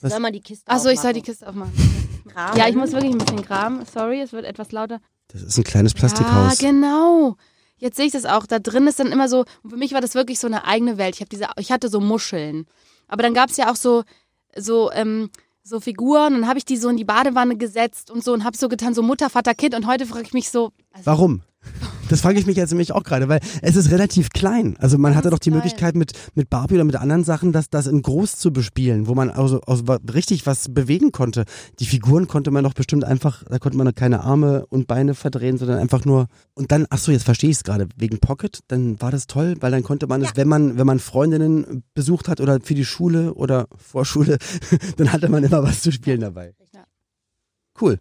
Was? 0.00 0.12
Soll 0.12 0.20
man 0.20 0.32
die 0.32 0.40
Kiste 0.40 0.68
Achso, 0.70 0.88
ich 0.88 0.98
soll 0.98 1.12
die 1.12 1.22
Kiste 1.22 1.46
aufmachen. 1.46 1.72
Rahmen? 2.34 2.56
Ja, 2.56 2.68
ich 2.68 2.74
muss 2.74 2.92
wirklich 2.92 3.12
ein 3.12 3.18
bisschen 3.18 3.42
graben. 3.42 3.80
Sorry, 3.92 4.20
es 4.20 4.32
wird 4.32 4.44
etwas 4.46 4.72
lauter. 4.72 5.00
Das 5.32 5.42
ist 5.42 5.58
ein 5.58 5.64
kleines 5.64 5.94
Plastikhaus. 5.94 6.60
Ja, 6.60 6.70
genau. 6.70 7.36
Jetzt 7.78 7.96
sehe 7.96 8.06
ich 8.06 8.12
das 8.12 8.26
auch. 8.26 8.46
Da 8.46 8.58
drin 8.58 8.86
ist 8.86 9.00
dann 9.00 9.10
immer 9.10 9.28
so, 9.28 9.44
für 9.68 9.76
mich 9.76 9.92
war 9.92 10.00
das 10.00 10.14
wirklich 10.14 10.38
so 10.38 10.46
eine 10.46 10.66
eigene 10.66 10.98
Welt. 10.98 11.18
Ich 11.20 11.28
diese, 11.28 11.46
ich 11.58 11.72
hatte 11.72 11.88
so 11.88 12.00
Muscheln. 12.00 12.66
Aber 13.08 13.22
dann 13.22 13.34
gab 13.34 13.50
es 13.50 13.56
ja 13.56 13.70
auch 13.70 13.76
so, 13.76 14.04
so, 14.56 14.92
ähm, 14.92 15.30
so 15.62 15.80
Figuren 15.80 16.34
und 16.34 16.40
dann 16.42 16.48
habe 16.48 16.58
ich 16.58 16.64
die 16.64 16.76
so 16.76 16.88
in 16.88 16.96
die 16.96 17.04
Badewanne 17.04 17.56
gesetzt 17.56 18.10
und 18.10 18.22
so 18.24 18.32
und 18.32 18.44
habe 18.44 18.56
so 18.56 18.68
getan, 18.68 18.94
so 18.94 19.02
Mutter, 19.02 19.30
Vater, 19.30 19.54
Kind 19.54 19.74
und 19.74 19.86
heute 19.86 20.06
frage 20.06 20.24
ich 20.24 20.32
mich 20.32 20.50
so, 20.50 20.72
also, 20.92 21.06
Warum? 21.06 21.42
Das 22.12 22.20
frage 22.20 22.38
ich 22.38 22.44
mich 22.44 22.58
jetzt 22.58 22.68
nämlich 22.68 22.92
auch 22.92 23.04
gerade, 23.04 23.30
weil 23.30 23.40
es 23.62 23.74
ist 23.74 23.90
relativ 23.90 24.28
klein. 24.28 24.76
Also 24.78 24.98
man 24.98 25.14
hatte 25.14 25.30
Ganz 25.30 25.36
doch 25.36 25.38
die 25.38 25.48
klein. 25.48 25.60
Möglichkeit 25.60 25.94
mit 25.94 26.12
mit 26.34 26.50
Barbie 26.50 26.74
oder 26.74 26.84
mit 26.84 26.96
anderen 26.96 27.24
Sachen, 27.24 27.52
das 27.52 27.70
das 27.70 27.86
in 27.86 28.02
groß 28.02 28.36
zu 28.36 28.52
bespielen, 28.52 29.06
wo 29.06 29.14
man 29.14 29.30
also, 29.30 29.62
also 29.62 29.84
richtig 30.12 30.44
was 30.44 30.68
bewegen 30.74 31.10
konnte. 31.12 31.46
Die 31.78 31.86
Figuren 31.86 32.28
konnte 32.28 32.50
man 32.50 32.64
doch 32.64 32.74
bestimmt 32.74 33.04
einfach, 33.04 33.44
da 33.44 33.58
konnte 33.58 33.78
man 33.78 33.94
keine 33.94 34.20
Arme 34.20 34.66
und 34.66 34.88
Beine 34.88 35.14
verdrehen, 35.14 35.56
sondern 35.56 35.78
einfach 35.78 36.04
nur 36.04 36.26
und 36.52 36.70
dann 36.70 36.86
ach 36.90 36.98
so, 36.98 37.12
jetzt 37.12 37.24
verstehe 37.24 37.48
ich 37.48 37.56
es 37.56 37.64
gerade, 37.64 37.88
wegen 37.96 38.18
Pocket, 38.18 38.60
dann 38.68 39.00
war 39.00 39.10
das 39.10 39.26
toll, 39.26 39.56
weil 39.60 39.70
dann 39.70 39.82
konnte 39.82 40.06
man 40.06 40.20
es, 40.20 40.32
wenn 40.34 40.48
man 40.48 40.76
wenn 40.76 40.86
man 40.86 40.98
Freundinnen 40.98 41.82
besucht 41.94 42.28
hat 42.28 42.42
oder 42.42 42.60
für 42.60 42.74
die 42.74 42.84
Schule 42.84 43.32
oder 43.32 43.68
Vorschule, 43.74 44.36
dann 44.98 45.12
hatte 45.12 45.30
man 45.30 45.44
immer 45.44 45.62
was 45.62 45.80
zu 45.80 45.90
spielen 45.90 46.20
dabei. 46.20 46.52
Cool. 47.80 47.98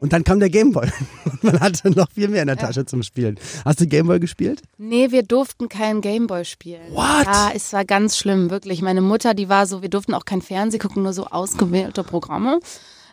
Und 0.00 0.12
dann 0.12 0.24
kam 0.24 0.40
der 0.40 0.50
Gameboy. 0.50 0.88
Und 1.24 1.44
man 1.44 1.60
hatte 1.60 1.90
noch 1.90 2.10
viel 2.10 2.28
mehr 2.28 2.42
in 2.42 2.48
der 2.48 2.56
Tasche 2.56 2.84
zum 2.86 3.02
Spielen. 3.02 3.38
Hast 3.64 3.80
du 3.80 3.86
Gameboy 3.86 4.18
gespielt? 4.18 4.62
nee, 4.78 5.10
wir 5.10 5.22
durften 5.22 5.68
keinen 5.68 6.00
Gameboy 6.00 6.44
spielen. 6.44 6.92
What? 6.92 7.26
Ja, 7.26 7.50
es 7.54 7.72
war 7.72 7.84
ganz 7.84 8.16
schlimm, 8.16 8.50
wirklich. 8.50 8.82
Meine 8.82 9.02
Mutter, 9.02 9.34
die 9.34 9.48
war 9.48 9.66
so, 9.66 9.82
wir 9.82 9.88
durften 9.90 10.14
auch 10.14 10.24
kein 10.24 10.42
Fernsehen 10.42 10.80
gucken, 10.80 11.02
nur 11.02 11.12
so 11.12 11.26
ausgewählte 11.26 12.02
Programme. 12.02 12.60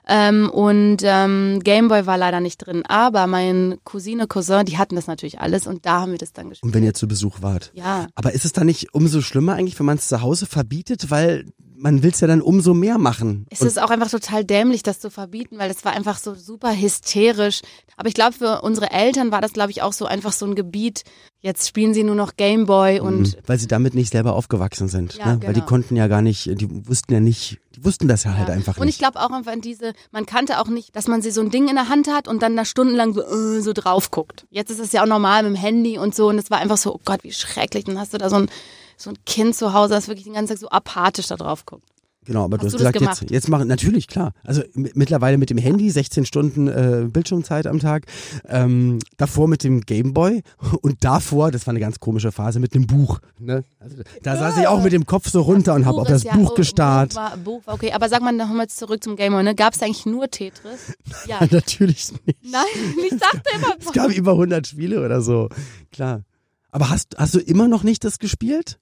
Ähm, 0.09 0.49
und 0.49 0.97
ähm, 1.03 1.59
Gameboy 1.61 2.05
war 2.05 2.17
leider 2.17 2.39
nicht 2.39 2.57
drin. 2.59 2.85
Aber 2.85 3.27
mein 3.27 3.77
Cousine, 3.83 4.27
Cousin, 4.27 4.65
die 4.65 4.77
hatten 4.77 4.95
das 4.95 5.07
natürlich 5.07 5.39
alles 5.39 5.67
und 5.67 5.85
da 5.85 6.01
haben 6.01 6.11
wir 6.11 6.17
das 6.17 6.31
dann 6.31 6.49
gespielt. 6.49 6.63
Und 6.63 6.73
wenn 6.73 6.83
ihr 6.83 6.93
zu 6.93 7.07
Besuch 7.07 7.41
wart. 7.41 7.71
Ja. 7.73 8.07
Aber 8.15 8.31
ist 8.31 8.45
es 8.45 8.53
dann 8.53 8.67
nicht 8.67 8.93
umso 8.93 9.21
schlimmer 9.21 9.55
eigentlich, 9.55 9.77
wenn 9.79 9.85
man 9.85 9.97
es 9.97 10.07
zu 10.07 10.21
Hause 10.21 10.45
verbietet? 10.45 11.11
Weil 11.11 11.45
man 11.79 12.01
will 12.03 12.09
es 12.11 12.19
ja 12.19 12.27
dann 12.27 12.41
umso 12.41 12.73
mehr 12.73 12.97
machen. 12.97 13.45
Es 13.49 13.61
Und 13.61 13.67
ist 13.67 13.79
auch 13.79 13.89
einfach 13.91 14.09
total 14.09 14.43
dämlich, 14.43 14.81
das 14.83 14.99
zu 14.99 15.09
verbieten, 15.11 15.57
weil 15.59 15.67
das 15.69 15.85
war 15.85 15.93
einfach 15.93 16.17
so 16.17 16.33
super 16.33 16.75
hysterisch. 16.75 17.61
Aber 17.97 18.09
ich 18.09 18.15
glaube, 18.15 18.33
für 18.33 18.61
unsere 18.61 18.91
Eltern 18.91 19.31
war 19.31 19.41
das, 19.41 19.53
glaube 19.53 19.71
ich, 19.71 19.81
auch 19.81 19.93
so 19.93 20.05
einfach 20.05 20.31
so 20.33 20.45
ein 20.45 20.55
Gebiet. 20.55 21.03
Jetzt 21.39 21.67
spielen 21.67 21.93
sie 21.93 22.03
nur 22.03 22.15
noch 22.15 22.35
Gameboy 22.35 22.99
und 22.99 23.19
Mhm. 23.21 23.33
weil 23.45 23.59
sie 23.59 23.67
damit 23.67 23.93
nicht 23.93 24.11
selber 24.11 24.33
aufgewachsen 24.33 24.87
sind. 24.87 25.13
Ja, 25.15 25.35
ne? 25.35 25.41
Weil 25.43 25.49
die 25.53 25.59
genau. 25.59 25.65
konnten 25.67 25.95
ja 25.95 26.07
gar 26.07 26.21
nicht, 26.21 26.45
die 26.59 26.67
wussten 26.87 27.13
ja 27.13 27.19
nicht, 27.19 27.59
die 27.75 27.85
wussten 27.85 28.07
das 28.07 28.23
ja, 28.23 28.33
halt 28.35 28.47
Ja. 28.49 28.53
einfach 28.55 28.77
Und 28.77 28.83
ich 28.83 28.95
nicht. 28.95 28.99
glaube 28.99 29.19
auch 29.19 29.29
einfach 29.31 29.51
an 29.53 29.61
diese, 29.61 29.93
man 30.11 30.25
kannte 30.25 30.59
auch 30.59 30.67
nicht, 30.67 30.95
dass 30.95 31.07
man 31.07 31.21
sie 31.21 31.31
so 31.31 31.41
ein 31.41 31.51
Ding 31.51 31.67
in 31.69 31.75
der 31.75 31.89
Hand 31.89 32.07
hat 32.11 32.27
und 32.27 32.41
dann 32.41 32.55
da 32.57 32.65
stundenlang 32.65 33.13
so, 33.13 33.21
äh, 33.21 33.61
so 33.61 33.71
drauf 33.73 34.09
guckt. 34.11 34.45
Jetzt 34.49 34.71
ist 34.71 34.79
es 34.79 34.91
ja 34.91 35.03
auch 35.03 35.07
normal 35.07 35.43
mit 35.43 35.53
dem 35.53 35.55
Handy 35.55 35.97
und 35.99 36.15
so 36.15 36.27
und 36.29 36.39
es 36.39 36.49
war 36.49 36.57
einfach 36.57 36.77
so, 36.77 36.95
oh 36.95 37.01
Gott, 37.05 37.23
wie 37.23 37.31
schrecklich. 37.31 37.83
Dann 37.85 37.99
hast 37.99 38.13
du 38.13 38.17
da 38.17 38.29
so 38.29 38.35
ein, 38.37 38.49
so 38.97 39.11
ein 39.11 39.17
Kind 39.25 39.55
zu 39.55 39.73
Hause, 39.73 39.93
das 39.93 40.07
wirklich 40.07 40.25
den 40.25 40.33
ganzen 40.33 40.53
Tag 40.53 40.59
so 40.59 40.69
apathisch 40.69 41.27
da 41.27 41.35
drauf 41.37 41.65
guckt. 41.65 41.87
Genau, 42.27 42.43
aber 42.43 42.57
du 42.57 42.65
Hast 42.65 42.73
hast 42.73 42.81
du 42.81 42.83
das 42.83 42.91
gesagt, 42.91 43.21
jetzt, 43.21 43.31
jetzt 43.31 43.47
machen, 43.47 43.69
natürlich, 43.69 44.09
klar. 44.09 44.33
Also 44.43 44.61
mittlerweile 44.73 45.37
mit 45.37 45.49
dem 45.49 45.57
Handy, 45.57 45.89
16 45.89 46.25
Stunden 46.25 46.67
äh, 46.67 47.05
Bildschirmzeit 47.07 47.65
am 47.67 47.79
Tag, 47.79 48.05
ähm, 48.49 48.99
davor 49.15 49.47
mit 49.47 49.63
dem 49.63 49.79
Gameboy 49.79 50.41
und 50.81 51.05
davor, 51.05 51.51
das 51.51 51.65
war 51.67 51.71
eine 51.71 51.79
ganz 51.79 52.01
komische 52.01 52.33
Phase, 52.33 52.59
mit 52.59 52.75
dem 52.75 52.85
Buch. 52.85 53.19
Ne? 53.39 53.63
Also, 53.79 53.95
da 54.23 54.35
saß 54.35 54.57
ich 54.57 54.67
auch 54.67 54.83
mit 54.83 54.91
dem 54.91 55.05
Kopf 55.05 55.29
so 55.29 55.39
runter 55.39 55.73
und 55.73 55.85
habe 55.85 56.01
auf 56.01 56.07
das 56.09 56.23
ja- 56.23 56.35
Buch 56.35 56.53
gestarrt. 56.53 57.11
Buch 57.11 57.15
war, 57.15 57.37
Buch 57.37 57.61
war 57.65 57.75
okay, 57.75 57.93
aber 57.93 58.09
sag 58.09 58.21
mal 58.21 58.33
nochmal 58.33 58.67
zurück 58.67 59.01
zum 59.01 59.15
Gameboy, 59.15 59.43
ne? 59.43 59.55
Gab 59.55 59.73
es 59.73 59.81
eigentlich 59.81 60.05
nur 60.05 60.29
Tetris? 60.29 60.97
Ja. 61.27 61.39
Natürlich 61.49 62.11
nicht. 62.25 62.39
Nein, 62.43 62.63
ich 63.09 63.17
dachte 63.17 63.41
immer. 63.55 63.75
Es 63.79 63.93
gab 63.93 64.11
über 64.11 64.31
100 64.33 64.67
Spiele 64.67 65.03
oder 65.03 65.21
so, 65.21 65.47
klar. 65.91 66.23
Aber 66.71 66.89
hast, 66.89 67.15
hast 67.17 67.33
du 67.35 67.39
immer 67.39 67.69
noch 67.69 67.83
nicht 67.83 68.03
das 68.03 68.19
gespielt? 68.19 68.79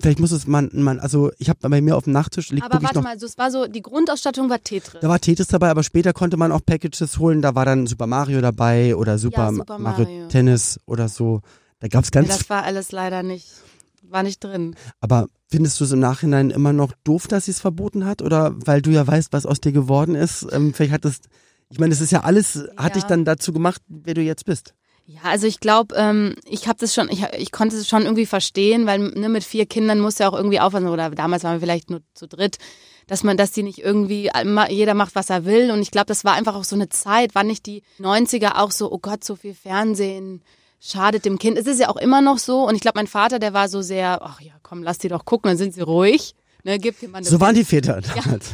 Vielleicht 0.00 0.18
muss 0.18 0.32
es 0.32 0.46
man, 0.46 0.70
man 0.72 0.98
also 0.98 1.30
ich 1.38 1.48
habe 1.48 1.58
bei 1.68 1.80
mir 1.80 1.96
auf 1.96 2.04
dem 2.04 2.12
Nachttisch 2.12 2.50
liegt 2.50 2.64
aber 2.64 2.82
warte 2.82 2.96
noch 2.96 3.02
mal, 3.04 3.18
so, 3.18 3.26
es 3.26 3.38
war 3.38 3.50
so, 3.50 3.66
die 3.66 3.82
Grundausstattung 3.82 4.50
war 4.50 4.62
Tetris. 4.62 5.00
Da 5.00 5.08
war 5.08 5.20
Tetris 5.20 5.46
dabei, 5.48 5.70
aber 5.70 5.82
später 5.82 6.12
konnte 6.12 6.36
man 6.36 6.50
auch 6.52 6.60
Packages 6.64 7.18
holen. 7.18 7.42
Da 7.42 7.54
war 7.54 7.64
dann 7.64 7.86
Super 7.86 8.06
Mario 8.06 8.40
dabei 8.40 8.96
oder 8.96 9.18
Super, 9.18 9.52
Super 9.52 9.78
Mario. 9.78 10.04
Mario. 10.04 10.28
Tennis 10.28 10.80
oder 10.86 11.08
so. 11.08 11.40
Da 11.80 11.88
gab's 11.88 12.08
Ja, 12.12 12.20
ganz. 12.22 12.28
das 12.28 12.50
war 12.50 12.64
alles 12.64 12.90
leider 12.92 13.22
nicht, 13.22 13.46
war 14.02 14.22
nicht 14.24 14.42
drin. 14.42 14.74
aber 15.00 15.28
findest 15.50 15.78
du 15.80 15.84
es 15.84 15.92
im 15.92 16.00
Nachhinein 16.00 16.50
immer 16.50 16.72
noch 16.72 16.92
doof, 17.04 17.28
dass 17.28 17.44
sie 17.44 17.52
es 17.52 17.60
verboten 17.60 18.04
hat? 18.04 18.20
Oder 18.22 18.54
weil 18.66 18.82
du 18.82 18.90
ja 18.90 19.06
weißt, 19.06 19.32
was 19.32 19.46
aus 19.46 19.60
dir 19.60 19.72
geworden 19.72 20.14
ist? 20.16 20.46
Ähm, 20.50 20.74
vielleicht 20.74 20.92
hat 20.92 21.04
es. 21.04 21.20
Ich 21.70 21.78
meine, 21.78 21.92
es 21.92 22.00
ist 22.00 22.10
ja 22.12 22.20
alles, 22.24 22.56
hat 22.76 22.94
Ja. 22.94 22.94
dich 22.94 23.04
dann 23.04 23.24
dazu 23.26 23.52
gemacht, 23.52 23.80
wer 23.88 24.14
du 24.14 24.22
jetzt 24.22 24.44
bist. 24.46 24.74
Ja, 25.10 25.20
also 25.24 25.46
ich 25.46 25.58
glaube, 25.58 25.94
ähm, 25.96 26.34
ich 26.44 26.68
habe 26.68 26.78
das 26.78 26.94
schon, 26.94 27.08
ich, 27.08 27.22
ich 27.38 27.50
konnte 27.50 27.76
es 27.76 27.88
schon 27.88 28.02
irgendwie 28.02 28.26
verstehen, 28.26 28.84
weil 28.86 28.98
ne, 28.98 29.30
mit 29.30 29.42
vier 29.42 29.64
Kindern 29.64 30.00
muss 30.00 30.18
ja 30.18 30.28
auch 30.28 30.34
irgendwie 30.34 30.60
aufpassen, 30.60 30.86
oder 30.88 31.08
damals 31.08 31.44
waren 31.44 31.54
wir 31.54 31.60
vielleicht 31.60 31.88
nur 31.88 32.02
zu 32.12 32.28
dritt, 32.28 32.58
dass 33.06 33.24
man, 33.24 33.38
dass 33.38 33.50
die 33.52 33.62
nicht 33.62 33.78
irgendwie, 33.78 34.30
ma- 34.44 34.68
jeder 34.68 34.92
macht, 34.92 35.14
was 35.14 35.30
er 35.30 35.46
will. 35.46 35.70
Und 35.70 35.80
ich 35.80 35.90
glaube, 35.90 36.06
das 36.08 36.24
war 36.26 36.34
einfach 36.34 36.54
auch 36.54 36.64
so 36.64 36.76
eine 36.76 36.90
Zeit, 36.90 37.34
war 37.34 37.42
nicht 37.42 37.64
die 37.64 37.82
90er 37.98 38.56
auch 38.56 38.70
so, 38.70 38.92
oh 38.92 38.98
Gott, 38.98 39.24
so 39.24 39.34
viel 39.34 39.54
Fernsehen 39.54 40.42
schadet 40.78 41.24
dem 41.24 41.38
Kind. 41.38 41.56
Es 41.56 41.66
ist 41.66 41.80
ja 41.80 41.88
auch 41.88 41.96
immer 41.96 42.20
noch 42.20 42.36
so. 42.36 42.68
Und 42.68 42.74
ich 42.74 42.82
glaube, 42.82 42.98
mein 42.98 43.06
Vater, 43.06 43.38
der 43.38 43.54
war 43.54 43.70
so 43.70 43.80
sehr, 43.80 44.20
ach 44.22 44.42
ja, 44.42 44.52
komm, 44.62 44.82
lass 44.82 44.98
die 44.98 45.08
doch 45.08 45.24
gucken, 45.24 45.48
dann 45.48 45.56
sind 45.56 45.72
sie 45.72 45.80
ruhig. 45.80 46.34
Ne, 46.64 46.78
gib 46.78 47.00
dir 47.00 47.08
mal 47.08 47.18
eine 47.18 47.26
So 47.26 47.40
waren 47.40 47.54
die 47.54 47.64
Väter 47.64 48.02
damals. 48.02 48.52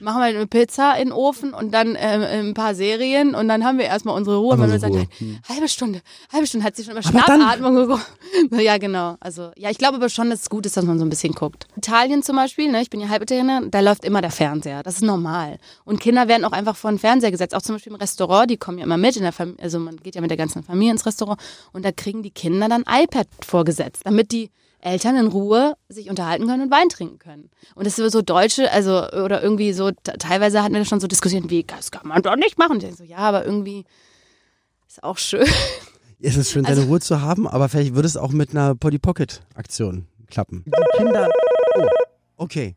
Machen 0.00 0.18
wir 0.20 0.24
eine 0.24 0.46
Pizza 0.46 0.94
in 0.96 1.08
den 1.08 1.12
Ofen 1.12 1.52
und 1.54 1.72
dann 1.72 1.96
ähm, 1.98 2.22
ein 2.48 2.54
paar 2.54 2.74
Serien 2.74 3.34
und 3.34 3.48
dann 3.48 3.64
haben 3.64 3.78
wir 3.78 3.86
erstmal 3.86 4.14
unsere 4.16 4.36
Ruhe. 4.36 4.56
So 4.56 4.78
sagt, 4.78 4.94
halt, 4.94 5.08
halbe 5.48 5.68
Stunde, 5.68 6.00
halbe 6.32 6.46
Stunde 6.46 6.66
hat 6.66 6.76
sie 6.76 6.84
schon 6.84 6.94
dann- 6.94 7.02
Schnappatmung 7.02 7.74
geguckt. 7.74 8.06
Ja, 8.50 8.78
genau. 8.78 9.16
Also, 9.20 9.50
ja, 9.56 9.70
ich 9.70 9.78
glaube 9.78 9.96
aber 9.96 10.08
schon, 10.08 10.30
dass 10.30 10.42
es 10.42 10.50
gut 10.50 10.66
ist, 10.66 10.76
dass 10.76 10.84
man 10.84 10.98
so 10.98 11.04
ein 11.04 11.08
bisschen 11.08 11.32
guckt. 11.32 11.66
Italien 11.76 12.22
zum 12.22 12.36
Beispiel, 12.36 12.70
ne, 12.70 12.82
ich 12.82 12.90
bin 12.90 13.00
ja 13.00 13.08
Halbitaliener, 13.08 13.62
da 13.70 13.80
läuft 13.80 14.04
immer 14.04 14.20
der 14.20 14.30
Fernseher. 14.30 14.82
Das 14.82 14.96
ist 14.96 15.02
normal. 15.02 15.58
Und 15.84 16.00
Kinder 16.00 16.28
werden 16.28 16.44
auch 16.44 16.52
einfach 16.52 16.76
vor 16.76 16.90
den 16.90 16.98
Fernseher 16.98 17.30
gesetzt. 17.30 17.54
Auch 17.54 17.62
zum 17.62 17.76
Beispiel 17.76 17.92
im 17.92 17.98
Restaurant, 17.98 18.50
die 18.50 18.56
kommen 18.56 18.78
ja 18.78 18.84
immer 18.84 18.96
mit 18.96 19.16
in 19.16 19.22
der 19.22 19.32
also 19.60 19.78
man 19.78 19.96
geht 19.96 20.14
ja 20.14 20.20
mit 20.20 20.30
der 20.30 20.36
ganzen 20.36 20.62
Familie 20.62 20.92
ins 20.92 21.06
Restaurant 21.06 21.40
und 21.72 21.84
da 21.84 21.92
kriegen 21.92 22.22
die 22.22 22.30
Kinder 22.30 22.68
dann 22.68 22.84
iPad 22.88 23.28
vorgesetzt, 23.46 24.02
damit 24.04 24.32
die 24.32 24.50
Eltern 24.80 25.16
in 25.16 25.26
Ruhe 25.26 25.74
sich 25.88 26.08
unterhalten 26.10 26.46
können 26.46 26.62
und 26.64 26.70
Wein 26.70 26.88
trinken 26.88 27.18
können. 27.18 27.50
Und 27.74 27.86
das 27.86 27.98
ist 27.98 28.12
so 28.12 28.22
deutsche, 28.22 28.70
also 28.72 28.98
oder 29.08 29.42
irgendwie 29.42 29.72
so, 29.72 29.90
teilweise 29.90 30.62
hatten 30.62 30.74
wir 30.74 30.80
das 30.80 30.88
schon 30.88 31.00
so 31.00 31.06
Diskussionen 31.06 31.50
wie, 31.50 31.64
das 31.64 31.90
kann 31.90 32.06
man 32.06 32.22
doch 32.22 32.36
nicht 32.36 32.58
machen. 32.58 32.72
Und 32.72 32.82
ich 32.84 32.94
so, 32.96 33.04
ja, 33.04 33.18
aber 33.18 33.44
irgendwie 33.44 33.84
ist 34.86 35.02
auch 35.02 35.18
schön. 35.18 35.46
Es 36.20 36.36
ist 36.36 36.50
schön, 36.50 36.64
seine 36.64 36.76
Also- 36.76 36.88
Ruhe 36.88 37.00
zu 37.00 37.20
haben, 37.20 37.46
aber 37.46 37.68
vielleicht 37.68 37.94
würde 37.94 38.06
es 38.06 38.16
auch 38.16 38.30
mit 38.30 38.50
einer 38.50 38.74
Polly 38.74 38.98
Pocket 38.98 39.42
Aktion 39.54 40.06
klappen. 40.28 40.64
Die 40.66 40.96
Kinder. 40.98 41.28
Oh, 41.76 41.86
okay. 42.38 42.74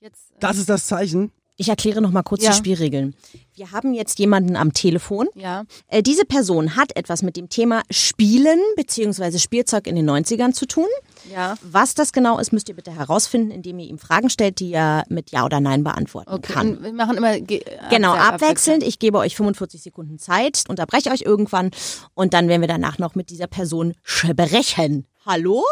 Jetzt, 0.00 0.30
äh, 0.32 0.36
Das 0.40 0.56
ist 0.58 0.68
das 0.68 0.86
Zeichen. 0.86 1.32
Ich 1.58 1.70
erkläre 1.70 2.02
noch 2.02 2.10
mal 2.10 2.22
kurz 2.22 2.42
Ja. 2.44 2.50
die 2.50 2.56
Spielregeln. 2.58 3.14
Wir 3.54 3.72
haben 3.72 3.94
jetzt 3.94 4.18
jemanden 4.18 4.56
am 4.56 4.74
Telefon. 4.74 5.26
ja. 5.34 5.64
Äh, 5.88 6.02
diese 6.02 6.26
Person 6.26 6.76
hat 6.76 6.94
etwas 6.96 7.22
mit 7.22 7.36
dem 7.38 7.48
Thema 7.48 7.82
Spielen 7.90 8.58
bzw. 8.76 9.38
Spielzeug 9.38 9.86
in 9.86 9.96
den 9.96 10.04
90ern 10.08 10.52
zu 10.52 10.66
tun. 10.66 10.84
Ja. 11.32 11.54
Was 11.62 11.94
das 11.94 12.12
genau 12.12 12.38
ist, 12.38 12.52
müsst 12.52 12.68
ihr 12.68 12.74
bitte 12.76 12.94
herausfinden, 12.94 13.50
indem 13.50 13.78
ihr 13.78 13.86
ihm 13.88 13.96
Fragen 13.98 14.28
stellt, 14.28 14.60
die 14.60 14.70
er 14.74 15.04
mit 15.08 15.30
Ja 15.30 15.46
oder 15.46 15.60
Nein 15.60 15.82
beantworten 15.82 16.30
Okay. 16.30 16.52
kann. 16.52 16.76
Und 16.76 16.82
wir 16.84 16.92
machen 16.92 17.16
immer 17.16 17.40
ge- 17.40 17.64
Genau, 17.88 18.12
abwe- 18.12 18.34
abwechselnd. 18.34 18.82
Ich 18.82 18.98
gebe 18.98 19.16
euch 19.16 19.34
45 19.34 19.80
Sekunden 19.82 20.18
Zeit, 20.18 20.64
unterbreche 20.68 21.10
euch 21.10 21.22
irgendwann 21.22 21.70
und 22.12 22.34
dann 22.34 22.48
werden 22.48 22.60
wir 22.60 22.68
danach 22.68 22.98
noch 22.98 23.14
mit 23.14 23.30
dieser 23.30 23.46
Person 23.46 23.94
sprechen. 24.02 25.06
Hallo? 25.24 25.64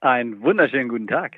Einen 0.00 0.40
wunderschönen 0.40 0.88
guten 0.88 1.06
Tag. 1.08 1.32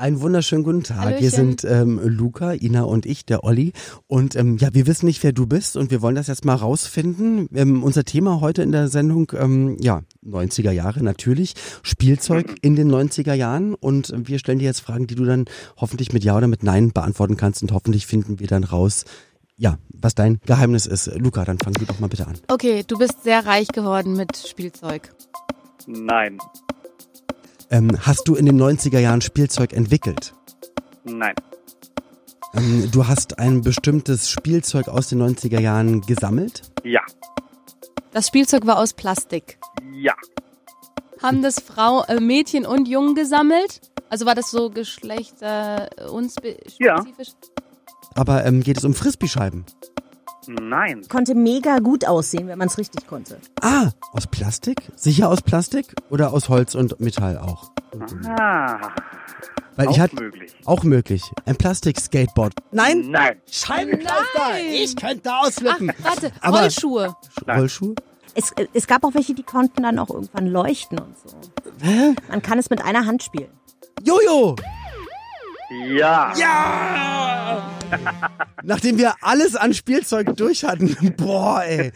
Einen 0.00 0.22
wunderschönen 0.22 0.64
guten 0.64 0.82
Tag. 0.82 0.96
Hallöchen. 0.96 1.20
Wir 1.22 1.30
sind 1.30 1.62
ähm, 1.62 2.00
Luca, 2.02 2.54
Ina 2.54 2.84
und 2.84 3.04
ich, 3.04 3.26
der 3.26 3.44
Olli. 3.44 3.74
Und 4.06 4.34
ähm, 4.34 4.56
ja, 4.56 4.72
wir 4.72 4.86
wissen 4.86 5.04
nicht, 5.04 5.22
wer 5.22 5.32
du 5.32 5.46
bist 5.46 5.76
und 5.76 5.90
wir 5.90 6.00
wollen 6.00 6.14
das 6.14 6.26
jetzt 6.26 6.46
mal 6.46 6.54
rausfinden. 6.54 7.50
Ähm, 7.54 7.82
unser 7.82 8.04
Thema 8.04 8.40
heute 8.40 8.62
in 8.62 8.72
der 8.72 8.88
Sendung, 8.88 9.30
ähm, 9.36 9.76
ja, 9.78 10.00
90er 10.24 10.70
Jahre 10.70 11.04
natürlich, 11.04 11.52
Spielzeug 11.82 12.56
in 12.62 12.76
den 12.76 12.90
90er 12.90 13.34
Jahren. 13.34 13.74
Und 13.74 14.14
wir 14.16 14.38
stellen 14.38 14.58
dir 14.58 14.64
jetzt 14.64 14.80
Fragen, 14.80 15.06
die 15.06 15.16
du 15.16 15.26
dann 15.26 15.44
hoffentlich 15.76 16.14
mit 16.14 16.24
Ja 16.24 16.34
oder 16.34 16.48
mit 16.48 16.62
Nein 16.62 16.92
beantworten 16.92 17.36
kannst. 17.36 17.60
Und 17.60 17.72
hoffentlich 17.72 18.06
finden 18.06 18.40
wir 18.40 18.46
dann 18.46 18.64
raus, 18.64 19.04
ja, 19.58 19.76
was 19.90 20.14
dein 20.14 20.40
Geheimnis 20.46 20.86
ist. 20.86 21.14
Luca, 21.18 21.44
dann 21.44 21.58
fang 21.58 21.74
du 21.74 21.84
doch 21.84 22.00
mal 22.00 22.08
bitte 22.08 22.26
an. 22.26 22.38
Okay, 22.48 22.84
du 22.86 22.96
bist 22.96 23.22
sehr 23.22 23.44
reich 23.44 23.68
geworden 23.68 24.16
mit 24.16 24.34
Spielzeug. 24.34 25.12
Nein, 25.86 26.38
Ähm, 27.70 27.90
hast 28.00 28.26
du 28.28 28.34
in 28.34 28.46
den 28.46 28.60
90er 28.60 28.98
Jahren 28.98 29.20
Spielzeug 29.20 29.72
entwickelt? 29.72 30.34
nein, 31.04 31.34
Ähm, 32.54 32.90
du 32.90 33.06
hast 33.06 33.38
ein 33.38 33.60
bestimmtes 33.62 34.28
Spielzeug 34.28 34.88
aus 34.88 35.08
den 35.08 35.22
90er 35.22 35.60
Jahren 35.60 36.00
gesammelt? 36.02 36.62
ja, 36.84 37.00
Das 38.12 38.26
Spielzeug 38.26 38.66
war 38.66 38.78
aus 38.78 38.92
Plastik. 38.92 39.58
ja, 39.94 40.14
Haben 41.22 41.42
das 41.42 41.60
Frau, 41.60 42.02
äh, 42.04 42.18
Mädchen 42.20 42.66
und 42.66 42.88
Jungen 42.88 43.14
gesammelt? 43.14 43.80
Also 44.08 44.26
war 44.26 44.34
das 44.34 44.50
so 44.50 44.70
geschlechter 44.70 45.88
äh, 45.96 46.04
unspezifisch? 46.08 47.28
Aber 48.16 48.44
ähm, 48.44 48.62
geht 48.62 48.76
es 48.78 48.84
um 48.84 48.94
Frisbee-Scheiben? 48.94 49.64
Nein, 50.48 51.02
Konnte 51.08 51.34
mega 51.34 51.78
gut 51.78 52.06
aussehen, 52.06 52.48
wenn 52.48 52.58
man 52.58 52.68
es 52.68 52.78
richtig 52.78 53.06
konnte. 53.06 53.38
Ah, 53.60 53.90
aus 54.12 54.26
Plastik? 54.26 54.78
Sicher 54.96 55.28
aus 55.28 55.42
Plastik? 55.42 55.94
Oder 56.10 56.32
aus 56.32 56.48
Holz 56.48 56.74
und 56.74 56.98
Metall 57.00 57.38
auch? 57.38 57.70
ah, 58.38 58.90
Weil 59.76 59.88
auch 59.88 59.90
ich 59.92 60.00
hatte 60.00 60.16
möglich. 60.16 60.54
auch 60.64 60.82
möglich. 60.84 61.22
Ein 61.46 61.56
Plastik-Skateboard. 61.56 62.52
Nein? 62.72 63.08
Nein, 63.10 63.36
Scheibenkleister! 63.50 64.58
Ich 64.72 64.96
könnte 64.96 65.30
Ach, 65.32 65.46
ausflippen. 65.46 65.92
warte, 66.02 66.32
Aber- 66.40 66.60
Rollschuhe. 66.60 67.14
Rollschuh? 67.48 67.94
Es, 68.34 68.52
es 68.74 68.86
gab 68.86 69.04
auch 69.04 69.14
welche, 69.14 69.34
die 69.34 69.42
konnten 69.42 69.82
dann 69.82 69.98
auch 69.98 70.08
irgendwann 70.10 70.46
leuchten 70.46 70.98
und 71.00 71.18
so. 71.18 71.36
Hä? 71.82 72.14
Man 72.28 72.42
kann 72.42 72.58
es 72.60 72.70
mit 72.70 72.80
einer 72.84 73.04
Hand 73.06 73.22
spielen. 73.24 73.48
Jojo! 74.04 74.54
Ja, 75.70 76.32
Ja! 76.36 77.70
Nachdem 78.62 78.98
wir 78.98 79.14
alles 79.20 79.56
an 79.56 79.74
Spielzeug 79.74 80.36
durch 80.36 80.64
hatten. 80.64 80.94
Boah, 81.16 81.62
ey. 81.64 81.92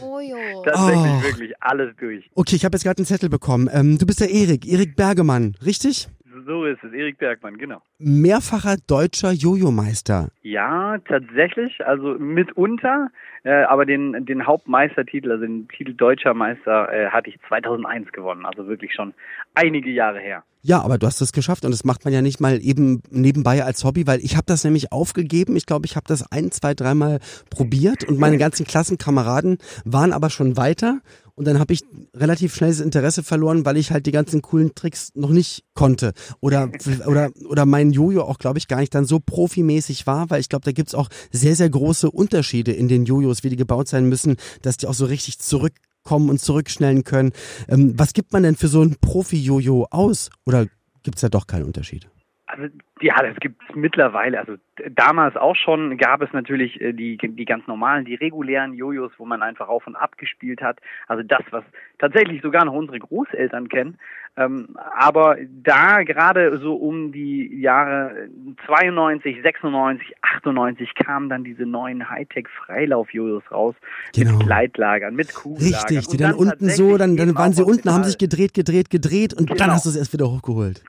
Jojo. 0.00 0.62
tatsächlich 0.64 1.12
Oh. 1.12 1.22
wirklich 1.22 1.52
alles 1.60 1.94
durch. 1.98 2.30
Okay, 2.34 2.56
ich 2.56 2.64
habe 2.64 2.74
jetzt 2.76 2.84
gerade 2.84 2.98
einen 2.98 3.06
Zettel 3.06 3.28
bekommen. 3.28 3.68
Ähm, 3.72 3.98
du 3.98 4.04
bist 4.06 4.20
der 4.20 4.30
Erik, 4.30 4.66
Erik 4.66 4.96
Bergemann, 4.96 5.54
richtig? 5.64 6.08
So 6.48 6.64
ist 6.64 6.82
es, 6.82 6.94
Erik 6.94 7.18
Bergmann, 7.18 7.58
genau. 7.58 7.82
Mehrfacher 7.98 8.76
deutscher 8.86 9.32
Jojo-Meister. 9.32 10.28
Ja, 10.40 10.96
tatsächlich, 11.06 11.86
also 11.86 12.14
mitunter, 12.18 13.10
äh, 13.44 13.64
aber 13.64 13.84
den, 13.84 14.24
den 14.24 14.46
Hauptmeistertitel, 14.46 15.30
also 15.30 15.44
den 15.44 15.68
Titel 15.68 15.92
Deutscher 15.92 16.32
Meister, 16.32 16.90
äh, 16.90 17.10
hatte 17.10 17.28
ich 17.28 17.38
2001 17.48 18.12
gewonnen, 18.12 18.46
also 18.46 18.66
wirklich 18.66 18.94
schon 18.94 19.12
einige 19.54 19.90
Jahre 19.90 20.20
her. 20.20 20.42
Ja, 20.62 20.80
aber 20.80 20.96
du 20.96 21.06
hast 21.06 21.20
es 21.20 21.32
geschafft 21.32 21.66
und 21.66 21.70
das 21.70 21.84
macht 21.84 22.06
man 22.06 22.14
ja 22.14 22.22
nicht 22.22 22.40
mal 22.40 22.58
eben 22.62 23.02
nebenbei 23.10 23.62
als 23.62 23.84
Hobby, 23.84 24.06
weil 24.06 24.20
ich 24.20 24.34
habe 24.34 24.46
das 24.46 24.64
nämlich 24.64 24.90
aufgegeben. 24.90 25.54
Ich 25.54 25.66
glaube, 25.66 25.84
ich 25.84 25.96
habe 25.96 26.06
das 26.08 26.32
ein, 26.32 26.50
zwei, 26.50 26.72
dreimal 26.72 27.18
probiert 27.50 28.04
und 28.04 28.18
meine 28.18 28.38
ganzen 28.44 28.66
Klassenkameraden 28.66 29.58
waren 29.84 30.14
aber 30.14 30.30
schon 30.30 30.56
weiter 30.56 31.00
und 31.38 31.46
dann 31.46 31.60
habe 31.60 31.72
ich 31.72 31.82
relativ 32.14 32.52
schnell 32.52 32.70
das 32.70 32.80
Interesse 32.80 33.22
verloren, 33.22 33.64
weil 33.64 33.76
ich 33.76 33.92
halt 33.92 34.06
die 34.06 34.12
ganzen 34.12 34.42
coolen 34.42 34.74
Tricks 34.74 35.12
noch 35.14 35.30
nicht 35.30 35.62
konnte 35.72 36.12
oder 36.40 36.68
oder 37.06 37.30
oder 37.48 37.64
mein 37.64 37.92
Jojo 37.92 38.22
auch, 38.22 38.38
glaube 38.38 38.58
ich, 38.58 38.66
gar 38.66 38.80
nicht 38.80 38.92
dann 38.92 39.04
so 39.04 39.20
profimäßig 39.20 40.06
war, 40.08 40.30
weil 40.30 40.40
ich 40.40 40.48
glaube, 40.48 40.64
da 40.64 40.72
gibt's 40.72 40.96
auch 40.96 41.08
sehr 41.30 41.54
sehr 41.54 41.70
große 41.70 42.10
Unterschiede 42.10 42.72
in 42.72 42.88
den 42.88 43.04
Jojos, 43.04 43.44
wie 43.44 43.50
die 43.50 43.56
gebaut 43.56 43.86
sein 43.86 44.08
müssen, 44.08 44.36
dass 44.62 44.78
die 44.78 44.88
auch 44.88 44.94
so 44.94 45.04
richtig 45.06 45.38
zurück 45.38 45.74
kommen 46.02 46.28
und 46.28 46.40
zurückschnellen 46.40 47.04
können. 47.04 47.30
Ähm, 47.68 47.94
was 47.96 48.14
gibt 48.14 48.32
man 48.32 48.42
denn 48.42 48.56
für 48.56 48.68
so 48.68 48.82
ein 48.82 48.96
Profi-Jojo 49.00 49.86
aus? 49.90 50.30
Oder 50.44 50.66
gibt's 51.04 51.20
da 51.20 51.28
doch 51.28 51.46
keinen 51.46 51.66
Unterschied? 51.66 52.08
Also 52.58 52.74
ja, 53.00 53.14
das 53.22 53.36
gibt 53.36 53.62
es 53.68 53.76
mittlerweile. 53.76 54.40
Also 54.40 54.54
damals 54.90 55.36
auch 55.36 55.54
schon 55.54 55.96
gab 55.96 56.22
es 56.22 56.32
natürlich 56.32 56.80
äh, 56.80 56.92
die, 56.92 57.16
die 57.16 57.44
ganz 57.44 57.66
normalen, 57.68 58.04
die 58.04 58.16
regulären 58.16 58.74
Jojos, 58.74 59.12
wo 59.18 59.24
man 59.24 59.42
einfach 59.42 59.68
auf 59.68 59.86
und 59.86 59.94
ab 59.94 60.18
gespielt 60.18 60.60
hat. 60.60 60.80
Also 61.06 61.22
das, 61.22 61.42
was 61.50 61.62
tatsächlich 61.98 62.42
sogar 62.42 62.64
noch 62.64 62.72
unsere 62.72 62.98
Großeltern 62.98 63.68
kennen. 63.68 63.98
Ähm, 64.36 64.76
aber 64.96 65.36
da 65.48 66.02
gerade 66.02 66.58
so 66.58 66.74
um 66.74 67.12
die 67.12 67.60
Jahre 67.60 68.28
92, 68.66 69.42
96, 69.42 70.14
98 70.22 70.94
kamen 70.94 71.28
dann 71.28 71.44
diese 71.44 71.62
neuen 71.64 72.08
Hightech-Freilauf-Jojos 72.10 73.50
raus 73.50 73.74
Genau. 74.14 74.38
mit 74.38 74.46
Gleitlagern, 74.46 75.14
mit 75.14 75.34
Kugellagern. 75.34 75.74
Richtig, 75.74 76.06
die 76.08 76.16
Und 76.16 76.20
dann, 76.20 76.34
unten 76.34 76.68
so, 76.70 76.96
dann, 76.96 77.16
dann 77.16 77.34
waren 77.36 77.52
sie 77.52 77.64
unten, 77.64 77.92
haben 77.92 78.04
sich 78.04 78.18
gedreht, 78.18 78.54
gedreht, 78.54 78.90
gedreht 78.90 79.34
und 79.34 79.50
dann 79.50 79.56
Genau. 79.56 79.72
hast 79.72 79.86
du 79.86 79.90
es 79.90 79.96
erst 79.96 80.12
wieder 80.12 80.28
hochgeholt. 80.30 80.82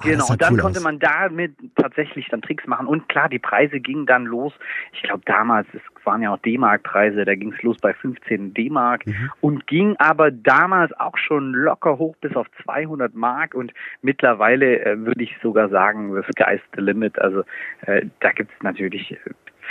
Ah, 0.00 0.02
das 0.02 0.12
Genau, 0.12 0.24
sah 0.24 0.32
und 0.32 0.42
dann 0.42 0.52
cool 0.54 0.60
konnte 0.60 0.78
aus. 0.78 0.84
man 0.84 0.98
damit 0.98 1.54
tatsächlich 1.76 2.26
dann 2.28 2.40
Tricks 2.42 2.66
machen. 2.66 2.86
Und 2.86 3.08
klar, 3.08 3.28
die 3.28 3.38
Preise 3.38 3.80
gingen 3.80 4.06
dann 4.06 4.24
los. 4.24 4.52
Ich 4.92 5.02
glaube, 5.02 5.22
damals, 5.26 5.66
es 5.74 5.80
waren 6.06 6.22
ja 6.22 6.32
auch 6.32 6.38
D-Mark-Preise, 6.38 7.24
da 7.24 7.34
ging 7.34 7.52
es 7.52 7.62
los 7.62 7.76
bei 7.78 7.92
15 7.92 8.54
D-Mark 8.54 9.06
Mhm. 9.06 9.30
und 9.42 9.66
ging 9.66 9.96
aber 9.98 10.30
damals 10.30 10.92
auch 10.98 11.16
schon 11.18 11.52
locker 11.52 11.98
hoch 11.98 12.16
bis 12.20 12.34
auf 12.34 12.46
200 12.64 13.14
Mark. 13.14 13.54
Und 13.54 13.72
mittlerweile 14.02 14.80
äh, 14.84 14.98
würde 14.98 15.22
ich 15.22 15.36
sogar 15.42 15.68
sagen, 15.68 16.14
the 16.14 16.22
sky's 16.32 16.60
the 16.74 16.80
limit. 16.80 17.18
Also 17.20 17.44
äh, 17.82 18.06
da 18.20 18.32
gibt 18.32 18.50
es 18.56 18.62
natürlich 18.62 19.16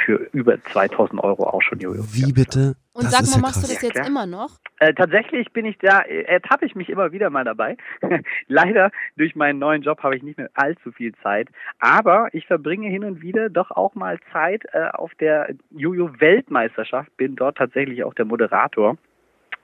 für 0.05 0.29
über 0.33 0.61
2000 0.61 1.23
Euro 1.23 1.47
auch 1.47 1.61
schon 1.61 1.79
Jojos. 1.79 2.13
Wie 2.13 2.31
bitte? 2.31 2.75
Und 2.93 3.05
das 3.05 3.11
sag 3.11 3.21
mal, 3.21 3.35
ja 3.35 3.41
machst 3.41 3.57
du 3.57 3.67
krass. 3.67 3.73
das 3.73 3.81
jetzt 3.81 3.93
klar. 3.93 4.07
immer 4.07 4.25
noch? 4.25 4.57
Äh, 4.79 4.93
tatsächlich 4.93 5.51
bin 5.53 5.65
ich 5.65 5.77
da, 5.77 6.01
äh, 6.01 6.23
ertappe 6.23 6.65
ich 6.65 6.75
mich 6.75 6.89
immer 6.89 7.11
wieder 7.11 7.29
mal 7.29 7.43
dabei. 7.43 7.77
Leider 8.47 8.91
durch 9.15 9.35
meinen 9.35 9.59
neuen 9.59 9.81
Job 9.81 10.03
habe 10.03 10.15
ich 10.15 10.23
nicht 10.23 10.37
mehr 10.37 10.49
allzu 10.53 10.91
viel 10.91 11.13
Zeit, 11.23 11.49
aber 11.79 12.29
ich 12.33 12.45
verbringe 12.45 12.89
hin 12.89 13.03
und 13.03 13.21
wieder 13.21 13.49
doch 13.49 13.71
auch 13.71 13.95
mal 13.95 14.19
Zeit 14.31 14.63
äh, 14.73 14.89
auf 14.93 15.13
der 15.15 15.53
Jojo-Weltmeisterschaft, 15.71 17.15
bin 17.17 17.35
dort 17.35 17.57
tatsächlich 17.57 18.03
auch 18.03 18.13
der 18.13 18.25
Moderator 18.25 18.97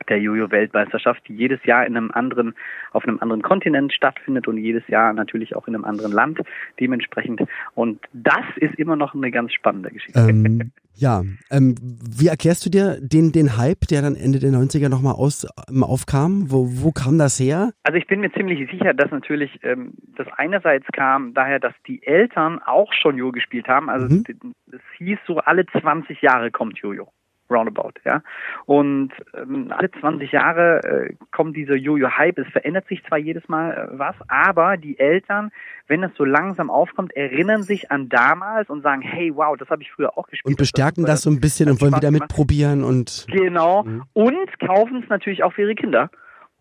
der 0.10 0.20
Jojo-Weltmeisterschaft, 0.20 1.28
die 1.28 1.36
jedes 1.36 1.64
Jahr 1.66 1.86
in 1.86 1.98
einem 1.98 2.12
anderen, 2.12 2.56
auf 2.92 3.04
einem 3.08 3.20
anderen 3.20 3.42
Kontinent 3.42 3.94
stattfindet 3.94 4.48
und 4.48 4.58
jedes 4.58 4.88
Jahr 4.88 5.14
natürlich 5.14 5.56
auch 5.56 5.68
in 5.68 5.76
einem 5.76 5.86
anderen 5.86 6.12
Land 6.12 6.40
dementsprechend. 6.80 7.42
Und 7.74 8.00
das 8.14 8.46
ist 8.58 8.76
immer 8.76 8.96
noch 8.96 9.14
eine 9.14 9.32
ganz 9.32 9.54
spannende 9.54 9.90
Geschichte. 9.90 10.20
Ähm, 10.20 10.72
ja, 10.98 11.24
ähm, 11.52 11.76
wie 11.80 12.28
erklärst 12.28 12.66
du 12.66 12.70
dir 12.70 12.98
den, 13.02 13.32
den 13.34 13.58
Hype, 13.58 13.82
der 13.90 14.02
dann 14.02 14.16
Ende 14.16 14.40
der 14.40 14.52
90er 14.52 14.88
nochmal 14.88 15.16
aus, 15.16 15.46
ähm, 15.70 15.84
aufkam? 15.84 16.50
Wo, 16.50 16.68
wo 16.70 16.92
kam 16.92 17.18
das 17.18 17.40
her? 17.40 17.72
Also 17.84 17.98
ich 17.98 18.08
bin 18.08 18.22
mir 18.22 18.32
ziemlich 18.32 18.70
sicher, 18.72 18.94
dass 18.94 19.12
natürlich 19.12 19.60
ähm, 19.64 19.94
das 20.16 20.28
einerseits 20.38 20.86
kam 20.94 21.34
daher, 21.34 21.60
dass 21.60 21.74
die 21.86 22.02
Eltern 22.04 22.60
auch 22.66 22.94
schon 22.94 23.18
Jojo 23.18 23.32
gespielt 23.32 23.68
haben. 23.68 23.90
Also 23.90 24.06
Mhm. 24.16 24.54
es 24.72 24.82
hieß 24.98 25.18
so, 25.28 25.40
alle 25.40 25.66
20 25.66 26.22
Jahre 26.22 26.52
kommt 26.52 26.78
Jojo. 26.78 27.10
Roundabout, 27.50 27.94
ja. 28.04 28.22
Und 28.66 29.12
ähm, 29.34 29.72
alle 29.76 29.92
20 29.92 30.32
Jahre 30.32 30.82
äh, 30.84 31.14
kommt 31.32 31.56
dieser 31.56 31.76
Jojo-Hype. 31.76 32.38
Es 32.40 32.48
verändert 32.48 32.88
sich 32.88 33.04
zwar 33.06 33.18
jedes 33.18 33.48
Mal 33.48 33.72
äh, 33.72 34.00
was, 34.00 34.16
aber 34.28 34.78
die 34.78 34.98
Eltern, 35.00 35.52
wenn 35.88 36.04
es 36.04 36.12
so 36.18 36.26
langsam 36.26 36.70
aufkommt, 36.70 37.16
erinnern 37.16 37.64
sich 37.64 37.92
an 37.92 38.10
damals 38.10 38.70
und 38.70 38.82
sagen, 38.82 39.02
hey, 39.02 39.32
wow, 39.36 39.56
das 39.58 39.70
habe 39.70 39.84
ich 39.84 39.92
früher 39.92 40.18
auch 40.18 40.28
gespielt. 40.28 40.46
Und 40.46 40.58
bestärken 40.58 41.04
war 41.04 41.12
das 41.12 41.22
so 41.22 41.30
ein 41.30 41.40
bisschen 41.40 41.70
und 41.70 41.82
wollen 41.82 41.96
wieder 41.96 42.12
mitprobieren 42.12 42.84
und 42.84 43.26
Genau. 43.30 43.84
Mhm. 43.84 44.04
Und 44.14 44.60
kaufen 44.60 45.02
es 45.04 45.10
natürlich 45.10 45.44
auch 45.44 45.54
für 45.54 45.64
ihre 45.64 45.76
Kinder. 45.76 46.10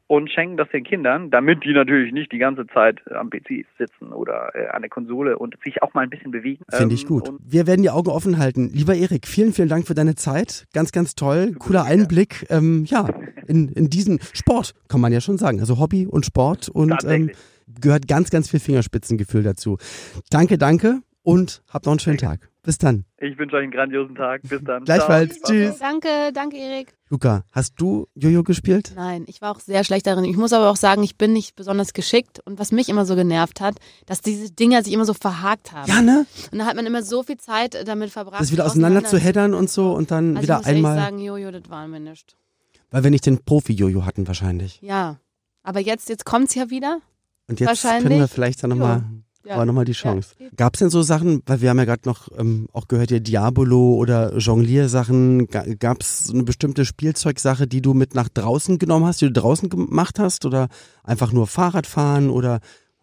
Und 0.06 0.30
schenken 0.30 0.56
das 0.56 0.68
den 0.68 0.84
Kindern, 0.84 1.30
damit 1.30 1.64
die 1.64 1.72
natürlich 1.72 2.12
nicht 2.12 2.30
die 2.30 2.38
ganze 2.38 2.66
Zeit 2.66 3.00
am 3.10 3.30
PC 3.30 3.64
sitzen 3.78 4.12
oder 4.12 4.54
äh, 4.54 4.68
an 4.68 4.82
der 4.82 4.90
Konsole 4.90 5.38
und 5.38 5.56
sich 5.64 5.82
auch 5.82 5.94
mal 5.94 6.02
ein 6.02 6.10
bisschen 6.10 6.30
bewegen. 6.30 6.62
Finde 6.70 6.94
ich 6.94 7.02
Ähm, 7.02 7.08
gut. 7.08 7.28
Und 7.30 7.40
Wir 7.44 7.66
werden 7.66 7.82
die 7.82 7.90
Augen 7.90 8.10
offen 8.10 8.38
halten. 8.38 8.70
Lieber 8.72 8.94
Erik, 8.94 9.26
vielen, 9.26 9.52
vielen 9.52 9.68
Dank 9.68 9.86
für 9.86 9.94
deine 9.94 10.14
Zeit. 10.14 10.66
Ganz, 10.74 10.92
ganz 10.92 11.14
toll. 11.14 11.52
Cooler 11.58 11.84
Einblick. 11.84 12.46
Ähm, 12.50 12.84
ja, 12.86 13.08
in, 13.46 13.68
in 13.70 13.88
diesen 13.88 14.20
Sport, 14.34 14.74
kann 14.88 15.00
man 15.00 15.12
ja 15.12 15.20
schon 15.20 15.38
sagen. 15.38 15.60
Also 15.60 15.78
Hobby 15.78 16.06
und 16.06 16.26
Sport 16.26 16.68
und 16.68 17.02
ähm, 17.04 17.30
gehört 17.80 18.06
ganz, 18.06 18.30
ganz 18.30 18.50
viel 18.50 18.60
Fingerspitzengefühl 18.60 19.42
dazu. 19.42 19.78
Danke, 20.30 20.58
danke 20.58 21.00
und 21.24 21.62
habt 21.68 21.86
noch 21.86 21.92
einen 21.92 21.98
schönen 21.98 22.18
Tag. 22.18 22.48
Bis 22.62 22.78
dann. 22.78 23.04
ich 23.18 23.36
wünsche 23.36 23.56
euch 23.56 23.64
einen 23.64 23.72
grandiosen 23.72 24.14
Tag. 24.14 24.40
Bis 24.42 24.62
dann. 24.64 24.84
Gleichfalls. 24.86 25.38
Ciao. 25.40 25.50
Tschüss. 25.52 25.78
Danke, 25.78 26.08
danke, 26.32 26.56
Erik. 26.56 26.94
Luca, 27.10 27.44
hast 27.52 27.74
du 27.76 28.06
Jojo 28.14 28.42
gespielt? 28.42 28.92
Nein, 28.96 29.24
ich 29.26 29.42
war 29.42 29.50
auch 29.50 29.60
sehr 29.60 29.84
schlecht 29.84 30.06
darin. 30.06 30.24
Ich 30.24 30.38
muss 30.38 30.54
aber 30.54 30.70
auch 30.70 30.76
sagen, 30.76 31.02
ich 31.02 31.18
bin 31.18 31.34
nicht 31.34 31.56
besonders 31.56 31.92
geschickt. 31.92 32.40
Und 32.46 32.58
was 32.58 32.72
mich 32.72 32.88
immer 32.88 33.04
so 33.04 33.16
genervt 33.16 33.60
hat, 33.60 33.76
dass 34.06 34.22
diese 34.22 34.50
Dinger 34.50 34.82
sich 34.82 34.94
immer 34.94 35.04
so 35.04 35.12
verhakt 35.12 35.72
haben. 35.72 35.90
Ja, 35.90 36.00
ne? 36.00 36.26
Und 36.52 36.58
da 36.58 36.64
hat 36.64 36.76
man 36.76 36.86
immer 36.86 37.02
so 37.02 37.22
viel 37.22 37.36
Zeit 37.36 37.74
äh, 37.74 37.84
damit 37.84 38.10
verbracht. 38.10 38.40
Das 38.40 38.50
wieder 38.50 38.64
auseinander 38.64 39.04
zu 39.04 39.18
head 39.18 39.24
headern 39.26 39.52
und 39.52 39.68
so 39.68 39.92
und 39.92 40.10
dann 40.10 40.36
also 40.36 40.42
wieder 40.42 40.60
ich 40.60 40.66
muss 40.66 40.74
einmal. 40.74 40.96
sagen, 40.96 41.18
Jojo, 41.18 41.50
das 41.50 41.68
war 41.68 41.86
mir 41.86 42.00
nicht. 42.00 42.34
Weil 42.90 43.04
wir 43.04 43.10
nicht 43.10 43.26
den 43.26 43.44
Profi-Jojo 43.44 44.06
hatten 44.06 44.26
wahrscheinlich. 44.26 44.80
Ja. 44.80 45.18
Aber 45.62 45.80
jetzt, 45.80 46.08
jetzt 46.08 46.24
kommt's 46.24 46.54
ja 46.54 46.70
wieder. 46.70 47.00
Und 47.46 47.60
jetzt 47.60 47.82
können 47.82 48.08
wir 48.08 48.28
vielleicht 48.28 48.62
dann 48.62 48.70
nochmal 48.70 49.04
Ja. 49.44 49.54
aber 49.56 49.66
nochmal 49.66 49.84
die 49.84 49.92
Chance. 49.92 50.34
Gab 50.56 50.74
es 50.74 50.78
denn 50.78 50.90
so 50.90 51.02
Sachen, 51.02 51.42
weil 51.46 51.60
wir 51.60 51.70
haben 51.70 51.78
ja 51.78 51.84
gerade 51.84 52.08
noch 52.08 52.28
ähm, 52.38 52.66
auch 52.72 52.88
gehört, 52.88 53.10
ja 53.10 53.18
Diabolo 53.18 53.94
oder 53.94 54.36
Jongliersachen, 54.38 55.48
gab 55.48 56.00
es 56.00 56.30
eine 56.32 56.44
bestimmte 56.44 56.84
Spielzeugsache, 56.84 57.66
die 57.66 57.82
du 57.82 57.94
mit 57.94 58.14
nach 58.14 58.28
draußen 58.28 58.78
genommen 58.78 59.06
hast, 59.06 59.20
die 59.20 59.26
du 59.26 59.32
draußen 59.32 59.68
gemacht 59.68 60.18
hast 60.18 60.46
oder 60.46 60.68
einfach 61.02 61.32
nur 61.32 61.46
Fahrradfahren 61.46 62.30
oder 62.30 62.60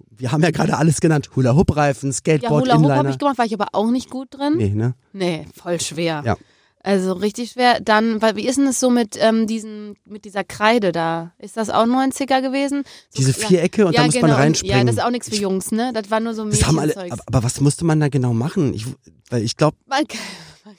wir 0.10 0.32
haben 0.32 0.42
ja 0.44 0.52
gerade 0.52 0.78
alles 0.78 1.00
genannt, 1.00 1.30
Hula-Hoop-Reifen, 1.36 2.10
Ja, 2.10 2.14
Skateboard, 2.14 2.64
Hula 2.66 2.78
Hoop 2.80 2.92
habe 2.92 3.10
ich 3.10 3.18
gemacht, 3.18 3.38
war 3.38 3.46
ich 3.46 3.54
aber 3.54 3.68
auch 3.74 3.90
nicht 3.92 4.10
gut 4.10 4.30
drin. 4.32 4.54
Nee, 4.58 4.70
ne? 4.70 4.96
Nee, 5.14 5.46
voll 5.56 5.80
schwer. 5.80 6.22
Ja. 6.26 6.38
Also 6.84 7.14
richtig 7.14 7.52
schwer. 7.52 7.80
Dann, 7.80 8.22
weil 8.22 8.36
wie 8.36 8.48
ist 8.48 8.58
denn 8.58 8.68
es 8.68 8.80
so 8.80 8.90
mit 8.90 9.18
ähm, 9.20 9.46
diesen, 9.46 9.96
mit 10.06 10.26
dieser 10.26 10.44
Kreide 10.44 10.92
da? 10.92 11.32
Ist 11.38 11.58
das 11.58 11.70
auch 11.70 11.86
90er 11.86 12.42
gewesen? 12.42 12.84
So, 13.10 13.18
Diese 13.24 13.40
ja. 13.40 13.48
Vierecke 13.48 13.86
und 13.86 13.94
ja, 13.94 14.02
da 14.02 14.06
muss 14.08 14.16
genau. 14.16 14.28
man 14.28 14.36
reinspringen. 14.36 14.78
Ja, 14.78 14.84
das 14.84 14.96
ist 14.96 15.04
auch 15.04 15.12
nichts 15.12 15.30
für 15.30 15.36
Jungs, 15.36 15.72
ne? 15.72 15.92
Das 15.94 16.10
war 16.10 16.20
nur 16.20 16.34
so 16.34 16.44
Das 16.50 16.66
haben 16.66 16.80
alle, 16.80 16.98
aber, 16.98 17.24
aber 17.26 17.44
was 17.44 17.62
musste 17.62 17.86
man 17.86 18.00
da 18.00 18.10
genau 18.10 18.34
machen? 18.34 18.74
Ich, 18.74 18.86
weil 19.30 19.44
ich 19.44 19.58
glaube, 19.58 19.78
Man- 19.88 20.06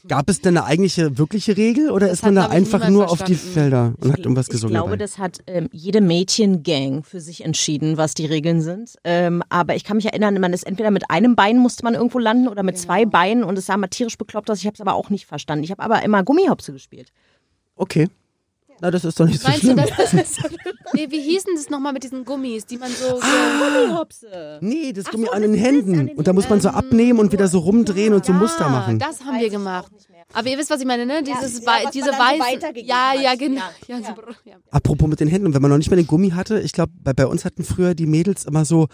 gab 0.08 0.28
es 0.28 0.40
denn 0.40 0.56
eine 0.56 0.66
eigentliche 0.66 1.18
wirkliche 1.18 1.56
Regel 1.56 1.90
oder 1.90 2.06
Das 2.08 2.18
ist 2.18 2.24
man 2.24 2.34
da 2.34 2.46
ich, 2.46 2.50
einfach 2.52 2.88
nur 2.88 3.10
auf 3.10 3.22
die 3.24 3.34
verstanden. 3.34 3.52
Felder 3.54 3.94
und 4.00 4.12
hat 4.12 4.18
irgendwas 4.20 4.46
ich 4.46 4.52
gesungen? 4.52 4.74
glaube, 4.74 4.90
dabei? 4.90 4.96
das 4.98 5.18
hat 5.18 5.38
ähm, 5.46 5.68
jede 5.72 6.00
Mädchengang 6.00 7.02
für 7.04 7.20
sich 7.20 7.44
entschieden, 7.44 7.96
was 7.96 8.14
die 8.14 8.26
Regeln 8.26 8.60
sind. 8.62 8.96
Ähm, 9.04 9.42
aber 9.48 9.74
ich 9.76 9.84
kann 9.84 9.96
mich 9.96 10.06
erinnern, 10.06 10.38
man 10.40 10.52
ist 10.52 10.64
entweder 10.64 10.90
mit 10.90 11.10
einem 11.10 11.36
Bein 11.36 11.58
musste 11.58 11.84
man 11.84 11.94
irgendwo 11.94 12.18
landen 12.18 12.48
oder 12.48 12.62
mit 12.62 12.74
Genau. 12.76 12.84
zwei 12.86 13.04
Beinen 13.06 13.44
und 13.44 13.58
es 13.58 13.66
sah 13.66 13.76
mal 13.76 13.88
tierisch 13.88 14.18
bekloppt 14.18 14.50
aus. 14.50 14.58
Ich 14.60 14.66
habe 14.66 14.74
es 14.74 14.80
aber 14.80 14.94
auch 14.94 15.10
nicht 15.10 15.26
verstanden. 15.26 15.64
Ich 15.64 15.70
habe 15.70 15.82
aber 15.82 16.02
immer 16.02 16.22
Gummihopse 16.22 16.72
gespielt. 16.72 17.12
Okay. 17.76 18.08
Na, 18.82 18.90
das 18.90 19.04
ist 19.04 19.18
doch 19.18 19.26
nicht 19.26 19.40
so 19.40 19.46
Meinst 19.48 19.62
du, 19.62 19.66
schlimm. 19.68 19.76
dass 19.76 19.90
das 19.96 20.12
ist 20.14 20.34
so, 20.34 20.48
nee, 20.92 21.06
wie 21.08 21.20
hießen 21.20 21.52
das 21.54 21.70
nochmal 21.70 21.92
mit 21.92 22.02
diesen 22.02 22.24
Gummis, 22.24 22.66
die 22.66 22.76
man 22.78 22.90
so, 22.90 23.18
Ah, 23.20 23.58
so 23.60 23.64
Gummihopse. 23.64 24.58
Nee, 24.60 24.92
das 24.92 25.06
Ach 25.06 25.12
Gummi 25.12 25.26
so, 25.26 25.32
an 25.32 25.42
den 25.42 25.54
Händen. 25.54 25.98
an 26.00 26.06
den 26.08 26.16
und 26.18 26.26
da 26.26 26.32
muss 26.32 26.48
man 26.48 26.60
so 26.60 26.68
abnehmen 26.70 27.18
und 27.20 27.30
wieder 27.32 27.46
so 27.48 27.60
rumdrehen 27.60 28.12
und 28.12 28.24
so 28.26 28.32
Muster 28.32 28.68
machen. 28.68 28.98
Das 28.98 29.24
haben 29.24 29.38
wir 29.40 29.48
gemacht. 29.50 29.90
Aber 30.34 30.48
ihr 30.48 30.58
wisst, 30.58 30.70
was 30.70 30.80
ich 30.80 30.86
meine, 30.86 31.04
ne? 31.06 31.22
Dieses, 31.22 31.60
ja, 31.60 31.66
wei- 31.66 31.84
was 31.84 31.90
diese 31.92 32.06
man 32.10 32.18
dann 32.18 32.28
so 32.36 32.40
weißen. 32.42 32.54
weitergegeben 32.56 32.88
Ja, 32.88 33.10
hat. 33.10 33.20
ja, 33.20 33.34
genau. 33.36 33.60
Ja, 33.86 33.98
Ja, 33.98 33.98
ja. 33.98 34.14
so, 34.16 34.22
ja. 34.50 34.56
Apropos 34.70 35.08
mit 35.08 35.20
den 35.20 35.28
Händen, 35.28 35.46
und 35.46 35.54
wenn 35.54 35.62
man 35.62 35.70
noch 35.70 35.78
nicht 35.78 35.90
mehr 35.90 35.96
den 35.98 36.06
Gummi 36.06 36.30
hatte, 36.30 36.58
ich 36.60 36.72
glaube, 36.72 36.92
bei, 37.02 37.12
bei 37.12 37.26
uns 37.26 37.44
hatten 37.44 37.64
früher 37.64 37.94
die 37.94 38.06
Mädels 38.06 38.44
immer 38.46 38.64
so 38.64 38.88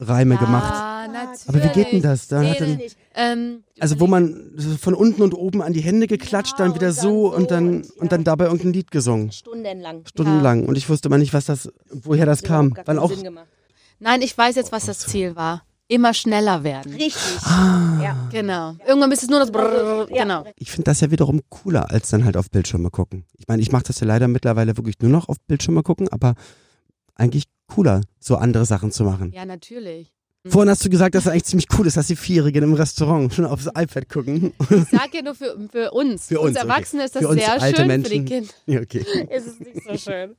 Abklatschreime 0.00 0.36
gemacht. 0.36 0.72
Ah, 0.74 1.06
natürlich. 1.08 1.48
Aber 1.48 1.62
wie 1.64 1.68
geht 1.68 1.92
denn 1.92 2.02
das? 2.02 2.28
Da 2.28 2.40
Nee, 2.40 2.50
hat 2.50 2.60
dann, 2.60 2.80
ähm, 3.14 3.64
also 3.78 4.00
wo 4.00 4.06
man 4.06 4.52
so 4.56 4.76
von 4.76 4.94
unten 4.94 5.22
und 5.22 5.34
oben 5.34 5.62
an 5.62 5.72
die 5.72 5.80
Hände 5.80 6.06
geklatscht, 6.06 6.58
Ja, 6.58 6.64
dann 6.66 6.74
wieder 6.74 6.88
und 6.88 6.96
dann 6.96 7.02
so 7.02 7.34
und 7.34 7.50
dann 7.50 7.66
und- 7.76 7.90
und 7.98 8.12
dann 8.12 8.20
ja. 8.20 8.24
dabei 8.24 8.44
irgendein 8.46 8.72
Lied 8.72 8.90
gesungen. 8.90 9.32
Stundenlang. 9.32 10.02
Stundenlang. 10.06 10.66
Und 10.66 10.76
ich 10.78 10.88
wusste 10.88 11.08
immer 11.08 11.18
nicht, 11.18 11.32
was 11.34 11.44
das, 11.46 11.68
woher 11.90 12.26
das 12.26 12.42
kam. 12.42 12.68
Überhaupt 12.68 12.76
gar 12.76 12.86
Weil 12.86 12.96
keinen 12.96 13.04
auch 13.04 13.12
Sinn 13.14 13.24
gemacht. 13.24 13.46
Nein, 13.98 14.22
ich 14.22 14.36
weiß 14.36 14.56
jetzt, 14.56 14.72
was 14.72 14.86
das 14.86 15.00
Ziel 15.00 15.36
war. 15.36 15.62
Immer 15.88 16.14
schneller 16.14 16.62
werden. 16.62 16.92
Richtig. 16.92 17.38
Ah. 17.42 17.98
Ja. 18.00 18.28
Genau. 18.30 18.76
Irgendwann 18.86 19.10
ist 19.10 19.24
es 19.24 19.28
nur 19.28 19.40
das 19.40 19.50
Brrrr. 19.50 20.06
Ja. 20.10 20.22
Genau. 20.22 20.44
ich 20.56 20.70
finde 20.70 20.84
das 20.84 21.00
ja 21.00 21.10
wiederum 21.10 21.40
cooler, 21.48 21.90
als 21.90 22.10
dann 22.10 22.24
halt 22.24 22.36
auf 22.36 22.48
Bildschirme 22.48 22.90
gucken. 22.90 23.24
Ich 23.36 23.48
meine, 23.48 23.60
ich 23.60 23.72
mache 23.72 23.82
das 23.88 23.98
ja 23.98 24.06
leider 24.06 24.28
mittlerweile 24.28 24.76
wirklich 24.76 25.00
nur 25.00 25.10
noch 25.10 25.28
auf 25.28 25.36
Bildschirme 25.48 25.82
gucken, 25.82 26.08
aber 26.08 26.34
eigentlich 27.16 27.44
cooler, 27.70 28.00
so 28.18 28.36
andere 28.36 28.64
Sachen 28.66 28.90
zu 28.92 29.04
machen. 29.04 29.32
Ja, 29.32 29.44
natürlich. 29.44 30.12
Vorhin 30.46 30.70
hast 30.70 30.82
du 30.84 30.88
gesagt, 30.88 31.14
dass 31.14 31.26
es 31.26 31.30
eigentlich 31.30 31.44
ziemlich 31.44 31.66
cool 31.78 31.86
ist, 31.86 31.98
dass 31.98 32.06
die 32.06 32.16
Vierjährigen 32.16 32.62
im 32.64 32.72
Restaurant 32.72 33.32
schon 33.32 33.44
aufs 33.44 33.66
iPad 33.66 34.08
gucken. 34.08 34.54
Ich 34.70 34.88
sag 34.90 35.12
ja 35.12 35.20
nur 35.20 35.34
für, 35.34 35.54
für 35.70 35.90
uns. 35.90 36.28
Für 36.28 36.40
uns, 36.40 36.56
uns 36.56 36.56
okay. 36.56 36.68
Erwachsene 36.68 37.04
ist 37.04 37.16
das 37.16 37.22
Für 37.22 37.34
sehr 37.34 37.74
schön, 37.74 37.86
Menschen. 37.86 38.04
für 38.04 38.18
die 38.18 38.24
Kinder 38.24 38.52
ja, 38.64 38.80
okay. 38.80 39.04
ist 39.36 39.46
es 39.46 39.60
nicht 39.60 39.84
so 39.84 39.98
schön. 39.98 40.34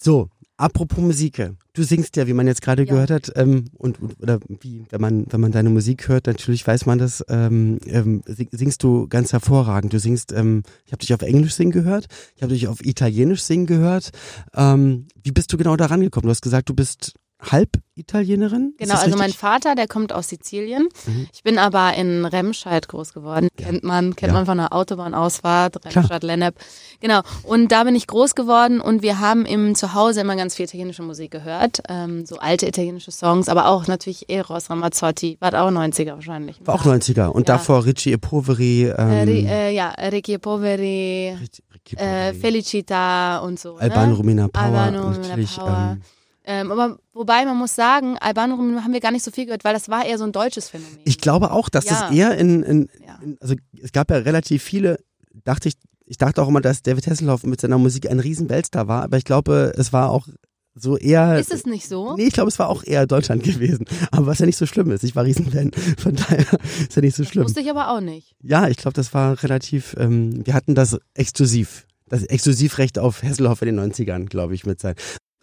So, 0.00 0.28
apropos 0.56 0.98
Musik. 0.98 1.52
Du 1.74 1.82
singst 1.82 2.16
ja, 2.16 2.26
wie 2.26 2.32
man 2.32 2.46
jetzt 2.46 2.62
gerade 2.62 2.84
Ja. 2.84 2.92
gehört 2.92 3.10
hat, 3.10 3.32
ähm, 3.36 3.66
und, 3.76 4.00
und 4.00 4.20
oder 4.20 4.40
wie, 4.60 4.84
wenn 4.90 5.00
man, 5.00 5.26
wenn 5.28 5.40
man 5.40 5.52
deine 5.52 5.68
Musik 5.70 6.08
hört, 6.08 6.26
natürlich 6.26 6.66
weiß 6.66 6.86
man 6.86 6.98
das, 6.98 7.24
ähm, 7.28 7.78
ähm, 7.86 8.22
sing- 8.26 8.48
singst 8.50 8.82
du 8.82 9.06
ganz 9.08 9.32
hervorragend. 9.32 9.92
Du 9.92 9.98
singst, 9.98 10.32
ähm, 10.32 10.62
ich 10.86 10.92
habe 10.92 11.00
dich 11.00 11.12
auf 11.12 11.22
Englisch 11.22 11.54
singen 11.54 11.72
gehört, 11.72 12.06
ich 12.34 12.42
habe 12.42 12.52
dich 12.54 12.68
auf 12.68 12.84
Italienisch 12.84 13.42
singen 13.42 13.66
gehört. 13.66 14.10
Ähm, 14.54 15.06
wie 15.22 15.32
bist 15.32 15.52
du 15.52 15.56
genau 15.58 15.76
da 15.76 15.86
rangekommen? 15.86 16.26
Du 16.26 16.30
hast 16.30 16.42
gesagt, 16.42 16.68
du 16.68 16.74
bist 16.74 17.14
halb 17.40 17.70
Italienerin? 17.98 18.74
Ist 18.78 18.88
Genau, 18.88 19.00
also 19.00 19.16
mein? 19.16 19.30
Vater, 19.32 19.74
der 19.74 19.86
kommt 19.88 20.12
aus 20.12 20.28
Sizilien. 20.28 20.88
Mhm. 21.06 21.28
Ich 21.32 21.42
bin 21.42 21.58
aber 21.58 21.94
in 21.94 22.24
Remscheid 22.26 22.88
groß 22.88 23.12
geworden. 23.14 23.48
Ja. 23.58 23.66
Kennt 23.66 23.84
man, 23.84 24.14
kennt 24.16 24.32
Ja. 24.32 24.38
man 24.38 24.46
von 24.46 24.58
der 24.58 24.72
Autobahnausfahrt. 24.74 25.84
Remscheid, 25.84 26.22
Lennep. 26.22 26.54
Genau. 27.00 27.20
Und 27.42 27.72
da 27.72 27.84
bin 27.84 27.94
ich 27.94 28.06
groß 28.06 28.34
geworden 28.34 28.80
und 28.80 29.02
wir 29.02 29.18
haben 29.20 29.46
im 29.46 29.74
Zuhause 29.74 30.20
immer 30.20 30.36
ganz 30.36 30.54
viel 30.54 30.64
italienische 30.66 31.02
Musik 31.02 31.30
gehört. 31.30 31.80
Ähm, 31.88 32.26
so 32.26 32.36
alte 32.38 32.66
italienische 32.66 33.10
Songs, 33.12 33.48
aber 33.48 33.68
auch 33.68 33.86
natürlich 33.86 34.28
Eros 34.28 34.68
Ramazzotti, 34.70 35.36
war 35.40 35.54
auch 35.62 35.70
90er 35.70 36.14
wahrscheinlich. 36.14 36.56
War 36.64 36.74
auch 36.74 36.84
90er. 36.84 37.28
Und 37.28 37.48
Ja. 37.48 37.56
davor 37.56 37.84
Ricci 37.86 38.12
e 38.12 38.16
Poveri. 38.18 38.84
Äh, 38.88 38.94
Ähm, 38.98 39.28
Ri- 39.28 39.46
äh, 39.48 39.70
ja, 39.74 39.88
Ricchi 39.90 40.38
Poveri, 40.38 41.36
Ricci- 41.40 41.62
Ricci 41.74 41.96
äh, 41.96 42.32
Poveri. 42.32 42.40
Felicita 42.40 43.38
und 43.38 43.58
so. 43.58 43.76
Albano 43.76 44.08
ne? 44.12 44.16
Romina 44.18 44.48
Power. 44.48 44.62
Albano 44.64 45.02
Romina 45.04 45.28
natürlich. 45.28 45.56
Power. 45.56 45.92
Ähm, 45.92 46.02
Ähm, 46.46 46.70
aber 46.70 46.98
wobei 47.12 47.44
man 47.44 47.56
muss 47.56 47.74
sagen, 47.74 48.16
Albano 48.18 48.54
Romina 48.54 48.84
haben 48.84 48.92
wir 48.92 49.00
gar 49.00 49.10
nicht 49.10 49.24
so 49.24 49.30
viel 49.32 49.46
gehört, 49.46 49.64
weil 49.64 49.74
das 49.74 49.88
war 49.88 50.04
eher 50.06 50.16
so 50.16 50.24
ein 50.24 50.32
deutsches 50.32 50.68
Phänomen. 50.68 50.98
Ich 51.04 51.18
glaube 51.18 51.50
auch, 51.50 51.68
dass 51.68 51.86
Ja. 51.86 52.02
das 52.02 52.16
eher 52.16 52.38
in, 52.38 52.62
in, 52.62 52.88
in, 53.22 53.36
also 53.40 53.54
es 53.82 53.90
gab 53.92 54.10
ja 54.10 54.18
relativ 54.18 54.62
viele, 54.62 54.98
dachte 55.44 55.68
ich, 55.68 55.74
ich 56.06 56.18
dachte 56.18 56.40
auch 56.40 56.48
immer, 56.48 56.60
dass 56.60 56.82
David 56.82 57.06
Hasselhoff 57.08 57.42
mit 57.42 57.60
seiner 57.60 57.78
Musik 57.78 58.08
ein 58.08 58.20
riesen 58.20 58.48
Weltstar 58.48 58.86
war, 58.86 59.02
aber 59.02 59.16
ich 59.16 59.24
glaube, 59.24 59.72
es 59.76 59.92
war 59.92 60.10
auch 60.10 60.28
so 60.78 60.96
eher. 60.96 61.38
Ist 61.38 61.52
es 61.52 61.64
nicht 61.66 61.88
so? 61.88 62.14
Nee, 62.16 62.26
ich 62.26 62.34
glaube, 62.34 62.48
es 62.48 62.58
war 62.58 62.68
auch 62.68 62.84
eher 62.84 63.06
Deutschland 63.06 63.42
gewesen. 63.42 63.86
Aber 64.12 64.26
was 64.26 64.38
ja 64.38 64.46
nicht 64.46 64.58
so 64.58 64.66
schlimm 64.66 64.90
ist. 64.90 65.04
Ich 65.04 65.16
war 65.16 65.24
Riesenfan. 65.24 65.70
Von 65.98 66.14
daher 66.16 66.44
ist 66.80 66.94
ja 66.94 67.00
nicht 67.02 67.16
so 67.16 67.24
schlimm. 67.24 67.44
Wusste 67.44 67.60
ich 67.60 67.70
aber 67.70 67.90
auch 67.90 68.00
nicht. 68.02 68.36
Ja, 68.42 68.68
ich 68.68 68.76
glaube, 68.76 68.92
das 68.94 69.14
war 69.14 69.42
relativ, 69.42 69.96
ähm, 69.98 70.46
wir 70.46 70.52
hatten 70.54 70.74
das 70.74 70.98
exklusiv. 71.14 71.86
Das 72.08 72.22
Exklusivrecht 72.22 72.98
auf 73.00 73.22
Hasselhoff 73.24 73.62
in 73.62 73.74
den 73.74 73.92
90ern, 73.92 74.26
glaube 74.26 74.54
ich, 74.54 74.64
mit 74.66 74.78
sein. 74.80 74.94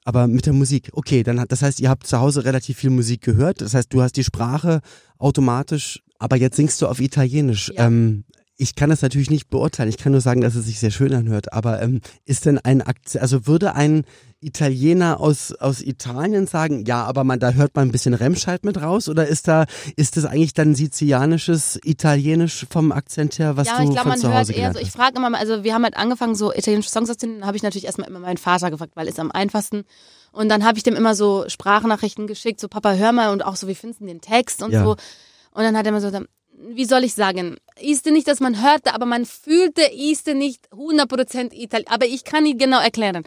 Aber 0.05 0.27
mit 0.27 0.45
der 0.45 0.53
Musik, 0.53 0.89
okay, 0.93 1.23
dann 1.23 1.39
hat, 1.39 1.51
das 1.51 1.61
heißt, 1.61 1.79
ihr 1.79 1.89
habt 1.89 2.07
zu 2.07 2.19
Hause 2.19 2.45
relativ 2.45 2.77
viel 2.77 2.89
Musik 2.89 3.21
gehört. 3.21 3.61
Das 3.61 3.73
heißt, 3.73 3.93
du 3.93 4.01
hast 4.01 4.13
die 4.13 4.23
Sprache 4.23 4.81
automatisch, 5.17 6.01
aber 6.19 6.35
jetzt 6.35 6.57
singst 6.57 6.81
du 6.81 6.87
auf 6.87 6.99
Italienisch. 6.99 7.71
Ja. 7.75 7.87
Ähm, 7.87 8.25
ich 8.55 8.75
kann 8.75 8.89
das 8.89 9.01
natürlich 9.01 9.31
nicht 9.31 9.49
beurteilen. 9.49 9.89
Ich 9.89 9.97
kann 9.97 10.11
nur 10.11 10.21
sagen, 10.21 10.41
dass 10.41 10.55
es 10.55 10.65
sich 10.65 10.79
sehr 10.79 10.91
schön 10.91 11.13
anhört. 11.13 11.53
Aber 11.53 11.81
ähm, 11.81 12.01
ist 12.25 12.45
denn 12.45 12.59
ein 12.59 12.81
Akzent, 12.81 13.21
also 13.21 13.47
würde 13.47 13.75
ein 13.75 14.05
Italiener 14.41 15.19
aus, 15.19 15.53
aus 15.53 15.81
Italien 15.81 16.45
sagen, 16.45 16.85
ja, 16.85 17.03
aber 17.03 17.23
man, 17.23 17.39
da 17.39 17.51
hört 17.51 17.75
man 17.75 17.87
ein 17.87 17.91
bisschen 17.91 18.13
Remscheid 18.13 18.63
mit 18.63 18.79
raus? 18.79 19.09
Oder 19.09 19.27
ist 19.27 19.47
da, 19.47 19.65
ist 19.95 20.17
das 20.17 20.25
eigentlich 20.25 20.53
dann 20.53 20.75
sizilianisches 20.75 21.79
Italienisch 21.83 22.67
vom 22.69 22.91
Akzent 22.91 23.39
her, 23.39 23.57
was 23.57 23.67
ja, 23.67 23.77
du 23.77 23.83
ich 23.83 23.89
glaube, 23.89 24.01
von 24.01 24.09
man 24.09 24.19
zu 24.19 24.27
hört 24.27 24.39
Hause 24.39 24.51
eher 24.51 24.57
gelernt 24.57 24.75
so, 24.75 24.81
ich 24.81 24.91
frage 24.91 25.15
immer 25.17 25.29
mal, 25.29 25.39
also 25.39 25.63
wir 25.63 25.73
haben 25.73 25.83
halt 25.83 25.97
angefangen, 25.97 26.35
so 26.35 26.53
italienische 26.53 26.89
Songs 26.89 27.09
auszunehmen, 27.09 27.39
dann 27.39 27.47
habe 27.47 27.57
ich 27.57 27.63
natürlich 27.63 27.85
erstmal 27.85 28.07
immer 28.07 28.19
meinen 28.19 28.37
Vater 28.37 28.69
gefragt, 28.69 28.91
weil 28.95 29.07
ist 29.07 29.19
am 29.19 29.31
einfachsten. 29.31 29.83
Und 30.31 30.49
dann 30.49 30.65
habe 30.65 30.77
ich 30.77 30.83
dem 30.83 30.95
immer 30.95 31.15
so 31.15 31.45
Sprachnachrichten 31.47 32.27
geschickt, 32.27 32.59
so 32.59 32.67
Papa, 32.67 32.93
hör 32.93 33.11
mal 33.13 33.31
und 33.31 33.45
auch 33.45 33.55
so, 33.55 33.67
wie 33.67 33.75
findest 33.75 34.01
du 34.01 34.05
den 34.05 34.21
Text 34.21 34.61
und 34.61 34.71
Ja. 34.71 34.83
so. 34.83 34.91
Und 34.91 35.63
dann 35.63 35.77
hat 35.77 35.85
er 35.85 35.89
immer 35.89 36.01
so, 36.01 36.11
dann, 36.11 36.27
wie 36.67 36.85
soll 36.85 37.03
ich 37.03 37.13
sagen, 37.13 37.57
ist 37.79 38.05
nicht, 38.05 38.27
dass 38.27 38.39
man 38.39 38.61
hörte, 38.61 38.93
aber 38.93 39.05
man 39.05 39.25
fühlte, 39.25 39.81
ist 39.81 40.27
nicht 40.27 40.71
100% 40.71 41.53
Italienisch, 41.53 41.91
aber 41.91 42.05
ich 42.05 42.23
kann 42.23 42.43
nicht 42.43 42.59
genau 42.59 42.79
erklären. 42.79 43.23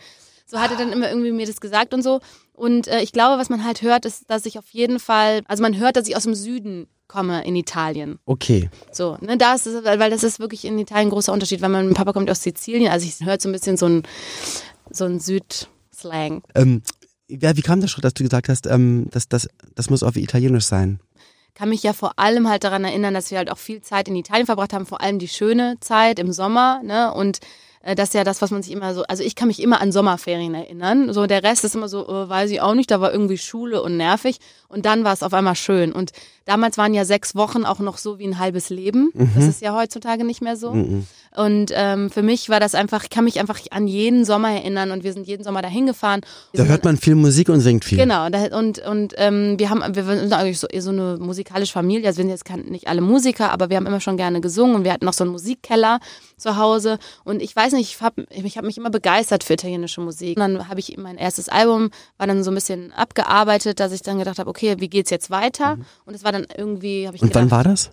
So 0.46 0.60
hat 0.60 0.70
er 0.70 0.76
dann 0.76 0.92
immer 0.92 1.08
irgendwie 1.08 1.32
mir 1.32 1.46
das 1.46 1.60
gesagt 1.60 1.92
und 1.92 2.02
so. 2.02 2.20
Und 2.52 2.86
äh, 2.86 3.00
ich 3.02 3.12
glaube, 3.12 3.40
was 3.40 3.50
man 3.50 3.64
halt 3.64 3.82
hört, 3.82 4.04
ist, 4.04 4.30
dass 4.30 4.46
ich 4.46 4.58
auf 4.58 4.68
jeden 4.70 5.00
Fall, 5.00 5.42
also 5.46 5.62
man 5.62 5.76
hört, 5.76 5.96
dass 5.96 6.08
ich 6.08 6.16
aus 6.16 6.22
dem 6.22 6.34
Süden 6.34 6.86
komme 7.08 7.44
in 7.44 7.56
Italien. 7.56 8.18
Okay. 8.26 8.70
So, 8.92 9.16
ne, 9.20 9.36
da 9.36 9.54
ist 9.54 9.66
weil 9.66 10.10
das 10.10 10.22
ist 10.22 10.40
wirklich 10.40 10.64
in 10.64 10.78
Italien 10.78 11.08
ein 11.08 11.10
großer 11.10 11.32
Unterschied, 11.32 11.60
weil 11.62 11.68
mein 11.68 11.94
Papa 11.94 12.12
kommt 12.12 12.30
aus 12.30 12.42
Sizilien, 12.42 12.90
also 12.90 13.06
ich 13.06 13.24
hört 13.26 13.42
so 13.42 13.48
ein 13.48 13.52
bisschen 13.52 13.76
so 13.76 13.86
ein, 13.86 14.02
so 14.90 15.04
ein 15.04 15.20
Süd, 15.20 15.68
Slang. 15.94 16.42
Ähm, 16.54 16.82
ja, 17.28 17.56
wie 17.56 17.62
kam 17.62 17.80
der 17.80 17.88
Schritt, 17.88 18.04
dass 18.04 18.14
du 18.14 18.22
gesagt 18.22 18.48
hast, 18.48 18.66
ähm, 18.66 19.08
das, 19.10 19.28
das, 19.28 19.48
das 19.74 19.90
muss 19.90 20.02
auf 20.02 20.16
Italienisch 20.16 20.64
sein? 20.64 21.00
Kann 21.56 21.70
mich 21.70 21.82
ja 21.82 21.92
vor 21.92 22.18
allem 22.18 22.48
halt 22.48 22.64
daran 22.64 22.84
erinnern, 22.84 23.14
dass 23.14 23.30
wir 23.30 23.38
halt 23.38 23.50
auch 23.50 23.58
viel 23.58 23.80
Zeit 23.80 24.08
in 24.08 24.16
Italien 24.16 24.46
verbracht 24.46 24.72
haben, 24.72 24.86
vor 24.86 25.00
allem 25.00 25.18
die 25.18 25.28
schöne 25.28 25.78
Zeit 25.80 26.18
im 26.18 26.30
Sommer, 26.30 26.82
ne? 26.84 27.12
Und 27.14 27.40
äh, 27.86 27.94
das 27.94 28.08
ist 28.08 28.14
ja 28.14 28.24
das, 28.24 28.42
was 28.42 28.50
man 28.50 28.62
sich 28.62 28.72
immer 28.72 28.92
so, 28.94 29.04
also 29.04 29.22
ich 29.22 29.34
kann 29.36 29.48
mich 29.48 29.62
immer 29.62 29.80
an 29.80 29.90
Sommerferien 29.90 30.54
erinnern. 30.54 31.12
So 31.14 31.26
der 31.26 31.42
Rest 31.42 31.64
ist 31.64 31.74
immer 31.74 31.88
so, 31.88 32.06
äh, 32.06 32.28
weiß 32.28 32.50
ich 32.50 32.60
auch 32.60 32.74
nicht, 32.74 32.90
da 32.90 33.00
war 33.00 33.10
irgendwie 33.10 33.38
Schule 33.38 33.82
und 33.82 33.96
nervig. 33.96 34.38
Und 34.68 34.84
dann 34.84 35.04
war 35.04 35.14
es 35.14 35.22
auf 35.22 35.32
einmal 35.32 35.54
schön. 35.54 35.92
Und 35.92 36.10
damals 36.44 36.76
waren 36.76 36.92
ja 36.92 37.04
sechs 37.04 37.34
Wochen 37.36 37.64
auch 37.64 37.78
noch 37.78 37.96
so 37.96 38.18
wie 38.18 38.26
ein 38.26 38.38
halbes 38.38 38.68
Leben. 38.68 39.10
Das 39.34 39.44
ist 39.44 39.62
ja 39.62 39.74
heutzutage 39.74 40.24
nicht 40.24 40.42
mehr 40.42 40.56
so. 40.56 40.72
Mhm. 40.72 41.06
Und 41.36 41.70
ähm, 41.74 42.10
für 42.10 42.22
mich 42.22 42.48
war 42.48 42.60
das 42.60 42.74
einfach, 42.74 43.04
ich 43.04 43.10
kann 43.10 43.24
mich 43.24 43.38
einfach 43.38 43.60
an 43.70 43.86
jeden 43.86 44.24
Sommer 44.24 44.52
erinnern 44.52 44.90
und 44.90 45.04
wir 45.04 45.12
sind 45.12 45.26
jeden 45.26 45.44
Sommer 45.44 45.60
dahin 45.60 45.86
gefahren. 45.86 46.22
Wir 46.52 46.64
Da 46.64 46.70
hört 46.70 46.84
man 46.84 46.96
viel 46.96 47.14
Musik 47.14 47.50
und 47.50 47.60
singt 47.60 47.84
viel. 47.84 47.98
Genau, 47.98 48.30
da, 48.30 48.56
und, 48.56 48.78
und 48.78 49.14
ähm, 49.18 49.58
wir 49.58 49.68
haben, 49.68 49.82
wir 49.94 50.04
sind 50.04 50.32
eigentlich 50.32 50.58
so, 50.58 50.66
so 50.78 50.90
eine 50.90 51.18
musikalische 51.20 51.72
Familie. 51.72 52.06
Also 52.08 52.18
wir 52.18 52.24
sind 52.24 52.30
jetzt 52.30 52.70
nicht 52.70 52.88
alle 52.88 53.02
Musiker, 53.02 53.52
aber 53.52 53.68
wir 53.68 53.76
haben 53.76 53.86
immer 53.86 54.00
schon 54.00 54.16
gerne 54.16 54.40
gesungen 54.40 54.76
und 54.76 54.84
wir 54.84 54.92
hatten 54.92 55.04
noch 55.04 55.12
so 55.12 55.24
einen 55.24 55.32
Musikkeller 55.32 56.00
zu 56.38 56.56
Hause. 56.56 56.98
Und 57.24 57.42
ich 57.42 57.54
weiß 57.54 57.74
nicht, 57.74 57.90
ich 57.90 58.00
habe 58.00 58.26
ich 58.30 58.56
hab 58.56 58.64
mich 58.64 58.78
immer 58.78 58.90
begeistert 58.90 59.44
für 59.44 59.54
italienische 59.54 60.00
Musik. 60.00 60.38
Und 60.38 60.40
dann 60.40 60.68
habe 60.68 60.80
ich 60.80 60.96
mein 60.96 61.18
erstes 61.18 61.50
Album, 61.50 61.90
war 62.16 62.26
dann 62.26 62.44
so 62.44 62.50
ein 62.50 62.54
bisschen 62.54 62.92
abgearbeitet, 62.92 63.78
dass 63.78 63.92
ich 63.92 64.00
dann 64.00 64.18
gedacht 64.18 64.38
habe, 64.38 64.48
okay, 64.48 64.76
wie 64.78 64.88
geht's 64.88 65.10
jetzt 65.10 65.30
weiter? 65.30 65.76
Und 66.06 66.14
es 66.14 66.24
war 66.24 66.32
dann 66.32 66.46
irgendwie, 66.56 67.06
habe 67.06 67.16
ich 67.16 67.22
Und 67.22 67.28
gedacht, 67.28 67.42
wann 67.42 67.50
war 67.50 67.64
das? 67.64 67.90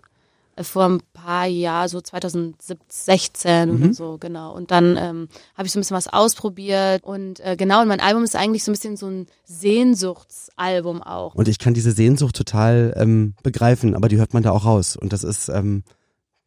Äh, 0.55 0.63
vor 0.63 0.85
ein 0.85 1.01
paar 1.13 1.45
Jahren, 1.45 1.87
so 1.87 2.01
2016 2.01 3.71
oder 3.71 3.93
so, 3.93 4.17
genau. 4.19 4.53
Und 4.53 4.71
dann 4.71 4.97
ähm, 4.97 5.27
habe 5.55 5.65
ich 5.65 5.71
so 5.71 5.79
ein 5.79 5.81
bisschen 5.81 5.97
was 5.97 6.07
ausprobiert 6.07 7.03
und 7.03 7.39
äh, 7.39 7.55
genau, 7.57 7.81
und 7.81 7.87
mein 7.87 7.99
Album 7.99 8.23
ist 8.23 8.35
eigentlich 8.35 8.63
so 8.63 8.71
ein 8.71 8.75
bisschen 8.75 8.97
so 8.97 9.07
ein 9.07 9.27
Sehnsuchtsalbum 9.45 11.01
auch. 11.01 11.35
Und 11.35 11.47
ich 11.47 11.59
kann 11.59 11.73
diese 11.73 11.91
Sehnsucht 11.91 12.35
total 12.35 12.93
ähm, 12.97 13.33
begreifen, 13.43 13.95
aber 13.95 14.09
die 14.09 14.17
hört 14.17 14.33
man 14.33 14.43
da 14.43 14.51
auch 14.51 14.65
raus. 14.65 14.95
Und 14.95 15.13
das 15.13 15.23
ist, 15.23 15.49
ähm, 15.49 15.83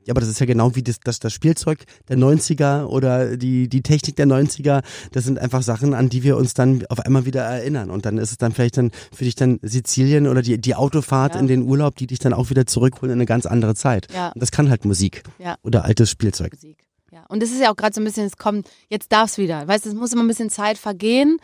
ja, 0.06 0.12
aber 0.12 0.20
das 0.20 0.30
ist 0.30 0.38
ja 0.40 0.46
genau 0.46 0.74
wie 0.76 0.82
das, 0.82 1.00
das, 1.02 1.18
das 1.18 1.32
Spielzeug 1.32 1.84
der 2.08 2.16
90er 2.16 2.84
oder 2.84 3.36
die, 3.36 3.68
die 3.68 3.82
Technik 3.82 4.16
der 4.16 4.26
90er. 4.26 4.82
Das 5.12 5.24
sind 5.24 5.38
einfach 5.38 5.62
Sachen, 5.62 5.94
an 5.94 6.08
die 6.08 6.22
wir 6.22 6.36
uns 6.36 6.54
dann 6.54 6.86
auf 6.88 7.00
einmal 7.00 7.26
wieder 7.26 7.42
erinnern. 7.42 7.90
Und 7.90 8.06
dann 8.06 8.16
ist 8.18 8.30
es 8.30 8.38
dann 8.38 8.52
vielleicht 8.52 8.76
dann 8.78 8.92
für 9.14 9.24
dich 9.24 9.34
dann 9.34 9.58
Sizilien 9.62 10.26
oder 10.26 10.42
die, 10.42 10.58
die 10.60 10.74
Autofahrt 10.74 11.34
Ja. 11.34 11.40
in 11.40 11.48
den 11.48 11.62
Urlaub, 11.62 11.96
die 11.96 12.06
dich 12.06 12.18
dann 12.20 12.32
auch 12.32 12.50
wieder 12.50 12.66
zurückholen 12.66 13.12
in 13.12 13.18
eine 13.18 13.26
ganz 13.26 13.46
andere 13.46 13.74
Zeit. 13.74 14.06
Ja. 14.14 14.28
Und 14.28 14.40
das 14.40 14.50
kann 14.52 14.70
halt 14.70 14.84
Musik 14.84 15.22
Ja. 15.38 15.56
oder 15.62 15.84
altes 15.84 16.08
Spielzeug. 16.10 16.52
Musik. 16.54 16.78
Ja. 17.12 17.24
Und 17.28 17.42
es 17.42 17.50
ist 17.50 17.60
ja 17.60 17.70
auch 17.72 17.76
gerade 17.76 17.94
so 17.94 18.00
ein 18.00 18.04
bisschen, 18.04 18.26
es 18.26 18.36
kommt, 18.36 18.68
jetzt 18.88 19.10
darf 19.12 19.30
es 19.30 19.38
wieder. 19.38 19.66
Weißt 19.66 19.84
du, 19.86 19.88
es 19.90 19.94
muss 19.94 20.12
immer 20.12 20.22
ein 20.22 20.28
bisschen 20.28 20.50
Zeit 20.50 20.78
vergehen 20.78 21.38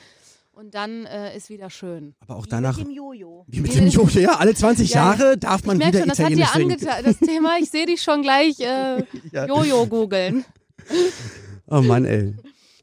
und 0.63 0.75
dann 0.75 1.07
äh, 1.07 1.37
ist 1.37 1.51
wieder 1.51 1.71
schön. 1.71 2.15
Aber 2.21 2.37
auch 2.37 2.47
danach. 2.47 2.77
Mit 2.79 2.87
dem 2.87 2.93
Jojo. 2.93 3.45
Wie 3.49 3.61
mit 3.61 3.75
dem 3.75 3.89
Jojo, 3.89 4.21
ja, 4.21 4.37
alle 4.37 4.55
20 4.55 4.91
Ja. 4.91 5.13
Jahre 5.13 5.37
darf 5.37 5.65
man 5.65 5.77
Ich 5.77 5.79
merke 5.81 5.99
wieder 5.99 6.03
schon, 6.03 6.09
das 6.09 6.19
hat 6.21 6.31
dir 6.31 6.39
Italienisch 6.39 6.87
angetan, 6.87 7.05
das 7.05 7.19
Thema. 7.19 7.51
Ich 7.61 7.71
sehe 7.71 7.87
dich 7.87 8.01
schon 8.01 8.23
gleich 8.23 8.61
äh, 8.61 9.03
Ja. 9.33 9.47
Jojo 9.47 9.87
googeln. 9.87 10.45
Oh 11.69 11.81
Mann, 11.81 12.05
ey. 12.05 12.35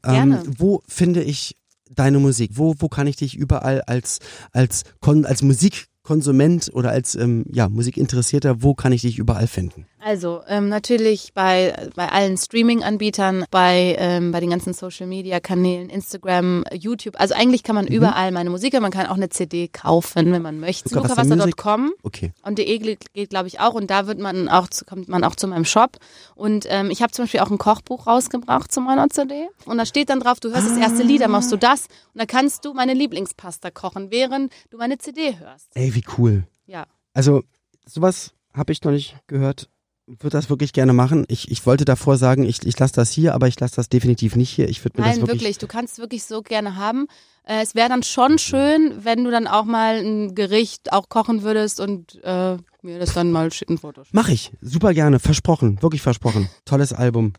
Gerne. 0.02 0.42
Ähm, 0.44 0.54
wo 0.58 0.82
finde 0.86 1.22
ich 1.22 1.56
deine 1.90 2.18
Musik? 2.18 2.52
Wo, 2.54 2.74
wo 2.78 2.88
kann 2.88 3.06
ich 3.06 3.16
dich 3.16 3.34
überall 3.34 3.80
als, 3.82 4.18
als, 4.52 4.84
als 5.00 5.42
Musikkonsument 5.42 6.70
oder 6.74 6.90
als 6.90 7.14
ähm, 7.14 7.46
ja, 7.50 7.68
Musikinteressierter, 7.70 8.62
wo 8.62 8.74
kann 8.74 8.92
ich 8.92 9.02
dich 9.02 9.18
überall 9.18 9.46
finden? 9.46 9.86
Also 10.02 10.42
ähm, 10.48 10.68
natürlich 10.68 11.32
bei, 11.34 11.88
bei 11.94 12.08
allen 12.10 12.36
Streaming-Anbietern, 12.36 13.44
bei, 13.50 13.96
ähm, 13.98 14.32
bei 14.32 14.40
den 14.40 14.50
ganzen 14.50 14.72
Social-Media-Kanälen, 14.72 15.90
Instagram, 15.90 16.64
YouTube. 16.72 17.18
Also 17.20 17.34
eigentlich 17.34 17.62
kann 17.62 17.74
man 17.74 17.84
Mhm. 17.84 17.92
überall 17.92 18.30
meine 18.32 18.50
Musik 18.50 18.72
hören. 18.72 18.82
Man 18.82 18.92
kann 18.92 19.06
auch 19.06 19.16
eine 19.16 19.28
CD 19.28 19.68
kaufen, 19.68 20.32
wenn 20.32 20.42
man 20.42 20.58
möchte. 20.60 20.94
Lukawasser.com 20.94 21.92
Okay. 22.02 22.32
und 22.42 22.58
de 22.58 22.78
geht, 22.78 23.12
geht 23.12 23.30
glaube 23.30 23.48
ich 23.48 23.60
auch 23.60 23.74
und 23.74 23.90
da 23.90 24.06
wird 24.06 24.18
man 24.18 24.48
auch 24.48 24.68
zu, 24.68 24.84
kommt 24.84 25.08
man 25.08 25.22
auch 25.24 25.34
zu 25.34 25.46
meinem 25.48 25.64
Shop 25.64 25.98
und 26.34 26.66
ähm, 26.68 26.90
ich 26.90 27.02
habe 27.02 27.12
zum 27.12 27.24
Beispiel 27.24 27.40
auch 27.40 27.50
ein 27.50 27.58
Kochbuch 27.58 28.06
rausgebracht 28.06 28.72
zu 28.72 28.80
meiner 28.80 29.08
CD 29.10 29.48
und 29.66 29.76
da 29.78 29.84
steht 29.86 30.08
dann 30.08 30.20
drauf, 30.20 30.40
du 30.40 30.50
hörst 30.50 30.68
das 30.70 30.78
erste 30.78 31.02
Lied, 31.02 31.20
dann 31.20 31.30
machst 31.30 31.52
du 31.52 31.56
das 31.56 31.86
und 32.14 32.18
dann 32.20 32.26
kannst 32.26 32.64
du 32.64 32.72
meine 32.72 32.94
Lieblingspasta 32.94 33.70
kochen, 33.70 34.10
während 34.10 34.52
du 34.70 34.78
meine 34.78 34.98
CD 34.98 35.36
hörst. 35.38 35.68
Ey, 35.74 35.94
wie 35.94 36.04
cool. 36.18 36.44
Ja. 36.66 36.86
Also, 37.12 37.42
sowas 37.86 38.32
habe 38.54 38.72
ich 38.72 38.82
noch 38.82 38.92
nicht 38.92 39.16
gehört. 39.26 39.68
Würde 40.18 40.36
das 40.36 40.50
wirklich 40.50 40.72
gerne 40.72 40.92
machen. 40.92 41.24
Ich, 41.28 41.50
ich 41.50 41.64
wollte 41.66 41.84
davor 41.84 42.16
sagen, 42.16 42.44
ich, 42.44 42.66
ich 42.66 42.76
lasse 42.78 42.94
das 42.94 43.12
hier, 43.12 43.32
aber 43.34 43.46
ich 43.46 43.60
lasse 43.60 43.76
das 43.76 43.88
definitiv 43.88 44.34
nicht 44.34 44.50
hier. 44.50 44.68
Ich 44.68 44.84
würde 44.84 45.00
mir 45.00 45.06
Nein, 45.06 45.20
das 45.20 45.28
wirklich. 45.28 45.58
Du 45.58 45.68
kannst 45.68 45.98
wirklich 45.98 46.24
so 46.24 46.42
gerne 46.42 46.74
haben. 46.74 47.06
Äh, 47.44 47.62
es 47.62 47.76
wäre 47.76 47.88
dann 47.88 48.02
schon 48.02 48.38
schön, 48.38 48.92
wenn 49.04 49.22
du 49.22 49.30
dann 49.30 49.46
auch 49.46 49.64
mal 49.64 50.00
ein 50.00 50.34
Gericht 50.34 50.92
auch 50.92 51.08
kochen 51.08 51.42
würdest 51.42 51.78
und 51.78 52.18
äh, 52.24 52.56
mir 52.82 52.98
das 52.98 53.14
dann 53.14 53.30
mal 53.30 53.52
schicken 53.52 53.78
Fotos. 53.78 54.08
Mach 54.10 54.28
ich. 54.28 54.50
Super 54.60 54.94
gerne. 54.94 55.20
Versprochen. 55.20 55.80
Wirklich 55.80 56.02
versprochen. 56.02 56.48
Tolles 56.64 56.92
Album. 56.92 57.34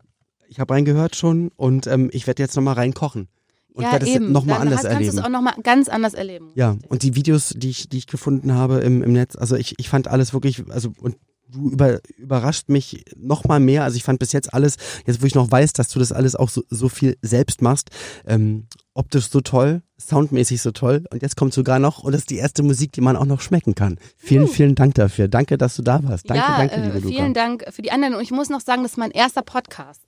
Ich 0.48 0.60
habe 0.60 0.74
reingehört 0.74 1.16
schon 1.16 1.50
und 1.58 1.88
ähm, 1.88 2.10
ich 2.14 2.26
werde 2.26 2.42
jetzt 2.42 2.56
nochmal 2.56 2.76
reinkochen. 2.76 3.28
Und 3.74 3.84
ja, 3.84 3.92
werde 3.94 4.10
es 4.10 4.20
nochmal 4.20 4.60
anders 4.60 4.80
hast, 4.80 4.84
kannst 4.84 4.96
du 4.96 4.98
erleben. 4.98 5.18
es 5.18 5.24
auch 5.24 5.30
nochmal 5.30 5.56
ganz 5.64 5.88
anders 5.88 6.14
erleben. 6.14 6.52
Ja, 6.56 6.78
und 6.90 7.04
die 7.04 7.16
Videos, 7.16 7.54
die 7.56 7.70
ich, 7.70 7.88
die 7.88 8.00
ich 8.00 8.08
gefunden 8.08 8.54
habe 8.54 8.80
im, 8.80 9.02
im 9.02 9.14
Netz, 9.14 9.38
also 9.38 9.56
ich, 9.56 9.76
ich 9.80 9.88
fand 9.88 10.10
alles 10.10 10.34
wirklich, 10.34 10.64
also 10.70 10.92
und 11.00 11.16
du 11.52 11.72
über, 11.72 12.00
überrascht 12.18 12.70
mich 12.70 13.04
noch 13.16 13.44
mal 13.46 13.60
mehr. 13.60 13.84
Also 13.84 13.98
ich 13.98 14.04
fand 14.04 14.20
bis 14.20 14.32
jetzt 14.32 14.54
alles, 14.54 14.78
jetzt 15.06 15.22
wo 15.22 15.26
ich 15.26 15.36
noch 15.36 15.52
weiß, 15.52 15.74
dass 15.74 15.90
du 15.90 16.00
das 16.00 16.12
alles 16.12 16.36
auch 16.36 16.50
so, 16.50 16.64
so 16.70 16.90
viel 16.90 17.18
selbst 17.22 17.62
machst, 17.62 17.90
ähm, 18.26 18.68
optisch 18.94 19.30
so 19.30 19.42
toll, 19.42 19.82
soundmäßig 20.00 20.62
so 20.62 20.72
toll 20.72 21.06
und 21.12 21.22
jetzt 21.22 21.36
kommt 21.36 21.54
sogar 21.54 21.80
noch, 21.80 22.04
und 22.04 22.14
das 22.14 22.22
ist 22.22 22.30
die 22.30 22.38
erste 22.38 22.64
Musik, 22.64 22.92
die 22.94 23.02
man 23.02 23.16
auch 23.16 23.26
noch 23.26 23.42
schmecken 23.42 23.76
kann. 23.76 23.98
Vielen, 24.18 24.48
vielen 24.48 24.76
Dank 24.76 24.96
dafür. 24.96 25.28
Danke, 25.28 25.58
dass 25.58 25.76
du 25.76 25.82
da 25.82 26.04
warst. 26.04 26.30
Danke, 26.30 26.44
ja, 26.44 26.58
danke, 26.58 26.76
äh, 26.76 26.86
liebe 26.86 27.00
Luca. 27.00 27.16
vielen 27.16 27.34
Dank 27.34 27.66
für 27.70 27.82
die 27.82 27.92
anderen. 27.92 28.16
Und 28.16 28.22
ich 28.22 28.32
muss 28.32 28.50
noch 28.50 28.62
sagen, 28.62 28.84
das 28.84 28.94
ist 28.94 28.98
mein 28.98 29.12
erster 29.12 29.42
Podcast. 29.42 30.02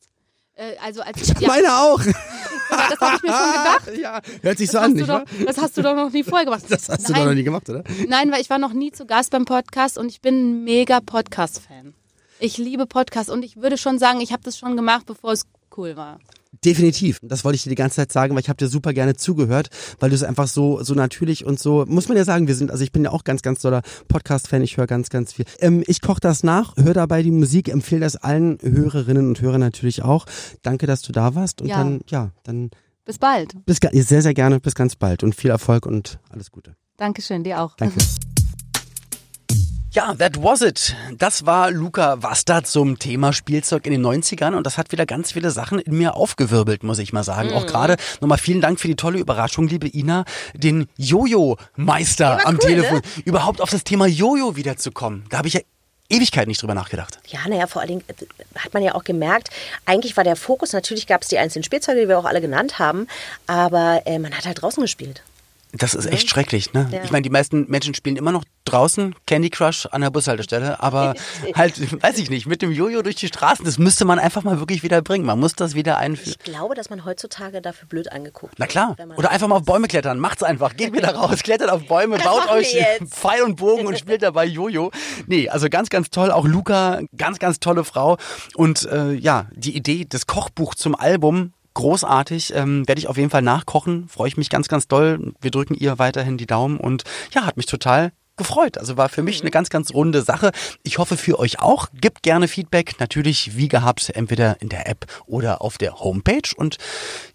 Äh, 0.55 0.75
also 0.83 1.01
als 1.01 1.33
ja, 1.39 1.47
Meine 1.47 1.73
auch. 1.73 1.99
das 2.69 2.99
habe 2.99 3.15
ich 3.17 3.23
mir 3.23 3.29
schon 3.29 3.51
gedacht. 3.51 3.97
ja, 3.97 4.21
hört 4.41 4.57
sich 4.57 4.69
so 4.69 4.77
Das 4.77 4.83
an, 4.85 4.91
hast, 4.91 4.93
du 4.93 4.97
nicht 4.97 5.09
doch, 5.09 5.45
das 5.45 5.57
hast 5.57 5.77
du 5.77 5.81
doch 5.81 5.95
noch 5.95 6.11
nie 6.11 6.23
vorher 6.23 6.45
gemacht. 6.45 6.63
Das 6.69 6.89
hast 6.89 7.07
du 7.07 7.11
Nein, 7.13 7.21
doch 7.21 7.27
noch 7.29 7.35
nie 7.35 7.43
gemacht, 7.43 7.69
oder? 7.69 7.83
Nein, 8.07 8.31
weil 8.31 8.41
ich 8.41 8.49
war 8.49 8.59
noch 8.59 8.73
nie 8.73 8.91
zu 8.91 9.05
Gast 9.05 9.31
beim 9.31 9.45
Podcast 9.45 9.97
und 9.97 10.09
ich 10.09 10.21
bin 10.21 10.35
ein 10.59 10.63
mega 10.63 10.99
Podcast-Fan. 11.01 11.93
Ich 12.39 12.57
liebe 12.57 12.85
Podcasts 12.85 13.31
und 13.31 13.43
ich 13.43 13.57
würde 13.57 13.77
schon 13.77 13.97
sagen, 13.99 14.21
ich 14.21 14.31
habe 14.31 14.43
das 14.43 14.57
schon 14.57 14.75
gemacht, 14.75 15.05
bevor 15.05 15.31
es 15.31 15.45
cool 15.77 15.95
war. 15.95 16.19
Definitiv. 16.63 17.19
Das 17.21 17.43
wollte 17.43 17.55
ich 17.55 17.63
dir 17.63 17.69
die 17.69 17.75
ganze 17.75 17.97
Zeit 17.97 18.11
sagen, 18.11 18.33
weil 18.35 18.41
ich 18.41 18.49
habe 18.49 18.57
dir 18.57 18.67
super 18.67 18.93
gerne 18.93 19.15
zugehört, 19.15 19.69
weil 19.99 20.09
du 20.09 20.15
es 20.15 20.23
einfach 20.23 20.47
so 20.47 20.83
so 20.83 20.93
natürlich 20.93 21.45
und 21.45 21.59
so 21.59 21.85
muss 21.87 22.07
man 22.07 22.17
ja 22.17 22.23
sagen, 22.25 22.47
wir 22.47 22.55
sind 22.55 22.71
also 22.71 22.83
ich 22.83 22.91
bin 22.91 23.03
ja 23.03 23.11
auch 23.11 23.23
ganz 23.23 23.41
ganz 23.41 23.61
toller 23.61 23.81
Podcast 24.07 24.47
Fan, 24.47 24.61
ich 24.61 24.77
höre 24.77 24.87
ganz 24.87 25.09
ganz 25.09 25.33
viel. 25.33 25.45
Ähm, 25.59 25.83
ich 25.87 26.01
koche 26.01 26.19
das 26.21 26.43
nach, 26.43 26.75
höre 26.77 26.93
dabei 26.93 27.23
die 27.23 27.31
Musik, 27.31 27.69
empfehle 27.69 28.01
das 28.01 28.15
allen 28.15 28.57
Hörerinnen 28.61 29.27
und 29.27 29.41
Hörern 29.41 29.61
natürlich 29.61 30.03
auch. 30.03 30.25
Danke, 30.61 30.85
dass 30.87 31.01
du 31.01 31.11
da 31.11 31.35
warst 31.35 31.61
und 31.61 31.67
Ja. 31.67 31.77
dann 31.77 32.01
ja, 32.07 32.31
dann 32.43 32.69
Bis 33.05 33.17
bald. 33.17 33.53
bis 33.65 33.79
sehr 33.91 34.21
sehr 34.21 34.33
gerne 34.33 34.59
bis 34.59 34.75
ganz 34.75 34.95
bald 34.95 35.23
und 35.23 35.35
viel 35.35 35.49
Erfolg 35.51 35.85
und 35.85 36.19
alles 36.29 36.51
Gute. 36.51 36.75
Dankeschön, 36.97 37.43
dir 37.43 37.61
auch. 37.61 37.75
Danke. 37.75 37.99
Ja, 39.93 40.15
that 40.15 40.41
was 40.41 40.63
it. 40.63 40.95
Das 41.19 41.45
war 41.45 41.69
Luca 41.69 42.23
Wasta 42.23 42.63
zum 42.63 42.97
Thema 42.97 43.31
Spielzeug 43.31 43.85
in 43.85 43.91
den 43.91 44.03
90ern 44.03 44.55
und 44.55 44.65
das 44.65 44.79
hat 44.79 44.91
wieder 44.91 45.05
ganz 45.05 45.33
viele 45.33 45.51
Sachen 45.51 45.77
in 45.77 45.95
mir 45.95 46.15
aufgewirbelt, 46.15 46.81
muss 46.81 46.97
ich 46.97 47.13
mal 47.13 47.23
sagen. 47.23 47.53
Auch 47.53 47.67
gerade 47.67 47.97
nochmal 48.19 48.39
vielen 48.39 48.59
Dank 48.59 48.79
für 48.79 48.87
die 48.87 48.95
tolle 48.95 49.19
Überraschung, 49.19 49.67
liebe 49.67 49.87
Ina, 49.87 50.25
den 50.55 50.87
Jojo-Meister 50.97 52.47
am 52.47 52.57
Telefon. 52.57 53.01
Überhaupt 53.23 53.61
auf 53.61 53.69
das 53.69 53.83
Thema 53.83 54.07
Jojo 54.07 54.55
wiederzukommen. 54.55 55.25
Da 55.29 55.37
habe 55.37 55.47
ich 55.47 55.53
ja 55.53 55.61
Ewigkeit 56.09 56.47
nicht 56.47 56.63
drüber 56.63 56.73
nachgedacht. 56.73 57.19
Ja, 57.27 57.47
naja, 57.47 57.67
vor 57.67 57.83
allen 57.83 57.89
Dingen 57.89 58.03
äh, 58.07 58.13
hat 58.57 58.73
man 58.73 58.81
ja 58.81 58.95
auch 58.95 59.03
gemerkt, 59.03 59.51
eigentlich 59.85 60.17
war 60.17 60.23
der 60.23 60.35
Fokus, 60.35 60.73
natürlich 60.73 61.05
gab 61.05 61.21
es 61.21 61.27
die 61.27 61.37
einzelnen 61.37 61.63
Spielzeuge, 61.63 62.01
die 62.01 62.07
wir 62.07 62.17
auch 62.17 62.25
alle 62.25 62.41
genannt 62.41 62.79
haben, 62.79 63.07
aber 63.45 64.01
äh, 64.05 64.17
man 64.17 64.35
hat 64.35 64.47
halt 64.47 64.59
draußen 64.59 64.81
gespielt. 64.81 65.21
Das 65.75 65.95
ist 65.95 66.05
echt 66.05 66.29
schrecklich, 66.29 66.71
ne? 66.73 66.87
Ja. 66.91 67.03
Ich 67.03 67.09
meine, 67.09 67.23
die 67.23 67.31
meisten 67.31 67.65
Menschen 67.67 67.95
spielen 67.95 68.15
immer 68.15 68.31
noch 68.31 68.43
draußen 68.65 69.15
Candy 69.25 69.49
Crush 69.49 69.87
an 69.87 70.01
der 70.01 70.11
Bushaltestelle, 70.11 70.81
aber 70.81 71.15
halt, 71.55 72.03
weiß 72.03 72.19
ich 72.19 72.29
nicht, 72.29 72.45
mit 72.45 72.61
dem 72.61 72.71
Jojo 72.71 73.01
durch 73.01 73.15
die 73.15 73.27
Straßen, 73.27 73.65
das 73.65 73.79
müsste 73.79 74.05
man 74.05 74.19
einfach 74.19 74.43
mal 74.43 74.59
wirklich 74.59 74.83
wieder 74.83 75.01
bringen. 75.01 75.25
Man 75.25 75.39
muss 75.39 75.55
das 75.55 75.73
wieder 75.73 75.97
einführen. 75.97 76.35
Ich 76.37 76.43
glaube, 76.43 76.75
dass 76.75 76.91
man 76.91 77.05
heutzutage 77.05 77.59
dafür 77.61 77.87
blöd 77.87 78.11
angeguckt 78.11 78.53
Na 78.59 78.67
klar. 78.67 78.95
Oder 79.17 79.31
einfach 79.31 79.47
mal 79.47 79.55
auf 79.55 79.63
Bäume 79.63 79.87
klettern. 79.87 80.19
Macht's 80.19 80.43
einfach. 80.43 80.75
Geht 80.75 80.93
wieder 80.93 81.15
raus, 81.15 81.41
klettert 81.41 81.71
auf 81.71 81.87
Bäume, 81.87 82.17
baut 82.17 82.45
machen 82.45 82.49
wir 82.49 82.55
euch. 82.57 82.75
Pfeil 83.09 83.41
und 83.41 83.55
Bogen 83.55 83.87
und 83.87 83.97
spielt 83.97 84.21
dabei 84.21 84.45
Jojo. 84.45 84.91
Nee, 85.25 85.49
also 85.49 85.69
ganz, 85.69 85.89
ganz 85.89 86.11
toll. 86.11 86.31
Auch 86.31 86.45
Luca, 86.45 87.01
ganz, 87.17 87.39
ganz 87.39 87.59
tolle 87.59 87.83
Frau. 87.83 88.17
Und 88.55 88.85
äh, 88.85 89.13
ja, 89.13 89.47
die 89.55 89.75
Idee, 89.75 90.05
das 90.07 90.27
Kochbuch 90.27 90.75
zum 90.75 90.95
Album, 90.95 91.53
großartig. 91.73 92.53
Ähm, 92.55 92.87
Werde 92.87 92.99
ich 92.99 93.07
auf 93.07 93.17
jeden 93.17 93.29
Fall 93.29 93.41
nachkochen. 93.41 94.07
Freue 94.07 94.27
ich 94.27 94.37
mich 94.37 94.49
ganz, 94.49 94.67
ganz 94.67 94.87
doll. 94.87 95.33
Wir 95.41 95.51
drücken 95.51 95.75
ihr 95.75 95.99
weiterhin 95.99 96.37
die 96.37 96.45
Daumen 96.47 96.77
und 96.77 97.03
ja, 97.33 97.45
hat 97.45 97.57
mich 97.57 97.65
total 97.65 98.11
gefreut. 98.35 98.79
Also 98.79 98.97
war 98.97 99.09
für 99.09 99.21
mich 99.21 99.41
eine 99.41 99.51
ganz, 99.51 99.69
ganz 99.69 99.93
runde 99.93 100.23
Sache. 100.23 100.51
Ich 100.81 100.97
hoffe 100.97 101.17
für 101.17 101.37
euch 101.37 101.59
auch. 101.59 101.87
Gebt 101.93 102.23
gerne 102.23 102.47
Feedback. 102.47 102.99
Natürlich 102.99 103.55
wie 103.55 103.67
gehabt, 103.67 104.09
entweder 104.15 104.59
in 104.59 104.69
der 104.69 104.89
App 104.89 105.05
oder 105.27 105.61
auf 105.61 105.77
der 105.77 105.99
Homepage. 105.99 106.49
Und 106.55 106.77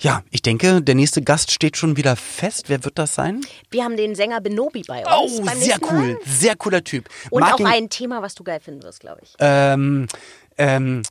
ja, 0.00 0.22
ich 0.30 0.42
denke, 0.42 0.82
der 0.82 0.96
nächste 0.96 1.22
Gast 1.22 1.52
steht 1.52 1.76
schon 1.76 1.96
wieder 1.96 2.16
fest. 2.16 2.64
Wer 2.68 2.84
wird 2.84 2.98
das 2.98 3.14
sein? 3.14 3.42
Wir 3.70 3.84
haben 3.84 3.96
den 3.96 4.16
Sänger 4.16 4.40
Benobi 4.40 4.82
bei 4.88 5.04
uns. 5.06 5.38
Oh, 5.40 5.46
sehr 5.54 5.78
cool. 5.88 6.18
Sehr 6.26 6.56
cooler 6.56 6.82
Typ. 6.82 7.08
Und 7.30 7.42
Mag 7.42 7.54
auch 7.54 7.60
ein 7.64 7.90
Thema, 7.90 8.20
was 8.20 8.34
du 8.34 8.42
geil 8.42 8.58
finden 8.58 8.82
wirst, 8.82 8.98
glaube 8.98 9.20
ich. 9.22 9.34
ähm, 9.38 10.08
ähm, 10.56 11.02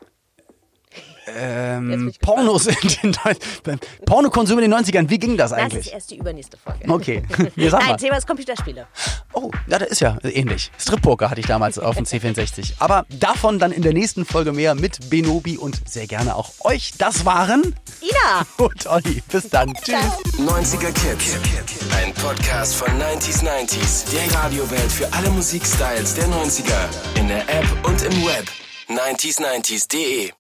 ähm. 1.35 2.11
Pornos 2.21 2.67
in 2.67 2.75
den 3.03 3.11
Neun- 3.11 3.79
Pornokonsum 4.05 4.59
in 4.59 4.69
den 4.69 4.73
90ern, 4.79 5.09
wie 5.09 5.19
ging 5.19 5.37
das 5.37 5.51
Das 5.51 5.59
ist 5.59 5.63
eigentlich? 5.65 5.93
erst 5.93 6.11
die 6.11 6.17
übernächste 6.17 6.57
Folge. 6.57 6.89
Okay, 6.89 7.23
ja, 7.55 7.69
sag 7.69 7.87
Nein. 7.87 7.97
Thema 7.97 8.17
ist 8.17 8.27
Computerspiele. 8.27 8.87
Oh, 9.33 9.51
ja, 9.67 9.79
das 9.79 9.89
ist 9.89 9.99
ja 10.01 10.17
ähnlich. 10.23 10.71
Strip-Poker 10.79 11.29
hatte 11.29 11.39
ich 11.41 11.47
damals 11.47 11.77
auf 11.79 11.95
dem 11.95 12.05
C64. 12.07 12.73
Aber 12.79 13.05
davon 13.09 13.59
dann 13.59 13.71
in 13.71 13.81
der 13.81 13.93
nächsten 13.93 14.25
Folge 14.25 14.51
mehr 14.53 14.75
mit 14.75 15.09
Benobi 15.09 15.57
und 15.57 15.87
sehr 15.89 16.07
gerne 16.07 16.35
auch 16.35 16.51
euch. 16.61 16.91
Das 16.97 17.25
waren 17.25 17.75
Ina! 18.01 18.45
und 18.65 18.87
Olli. 18.87 19.21
Bis 19.31 19.49
dann. 19.49 19.73
Tschüss. 19.73 19.95
90er 20.37 20.91
Kids. 20.91 21.37
Ein 21.95 22.13
Podcast 22.13 22.75
von 22.75 22.87
90s 22.99 23.43
90s. 23.43 24.11
Der 24.11 24.35
Radiowelt 24.39 24.91
für 24.91 25.11
alle 25.13 25.29
Musikstyles 25.31 26.15
der 26.15 26.25
90er. 26.27 27.17
In 27.19 27.27
der 27.27 27.41
App 27.49 27.65
und 27.83 28.01
im 28.03 28.25
Web. 28.25 28.47
90s90s.de 28.89 30.31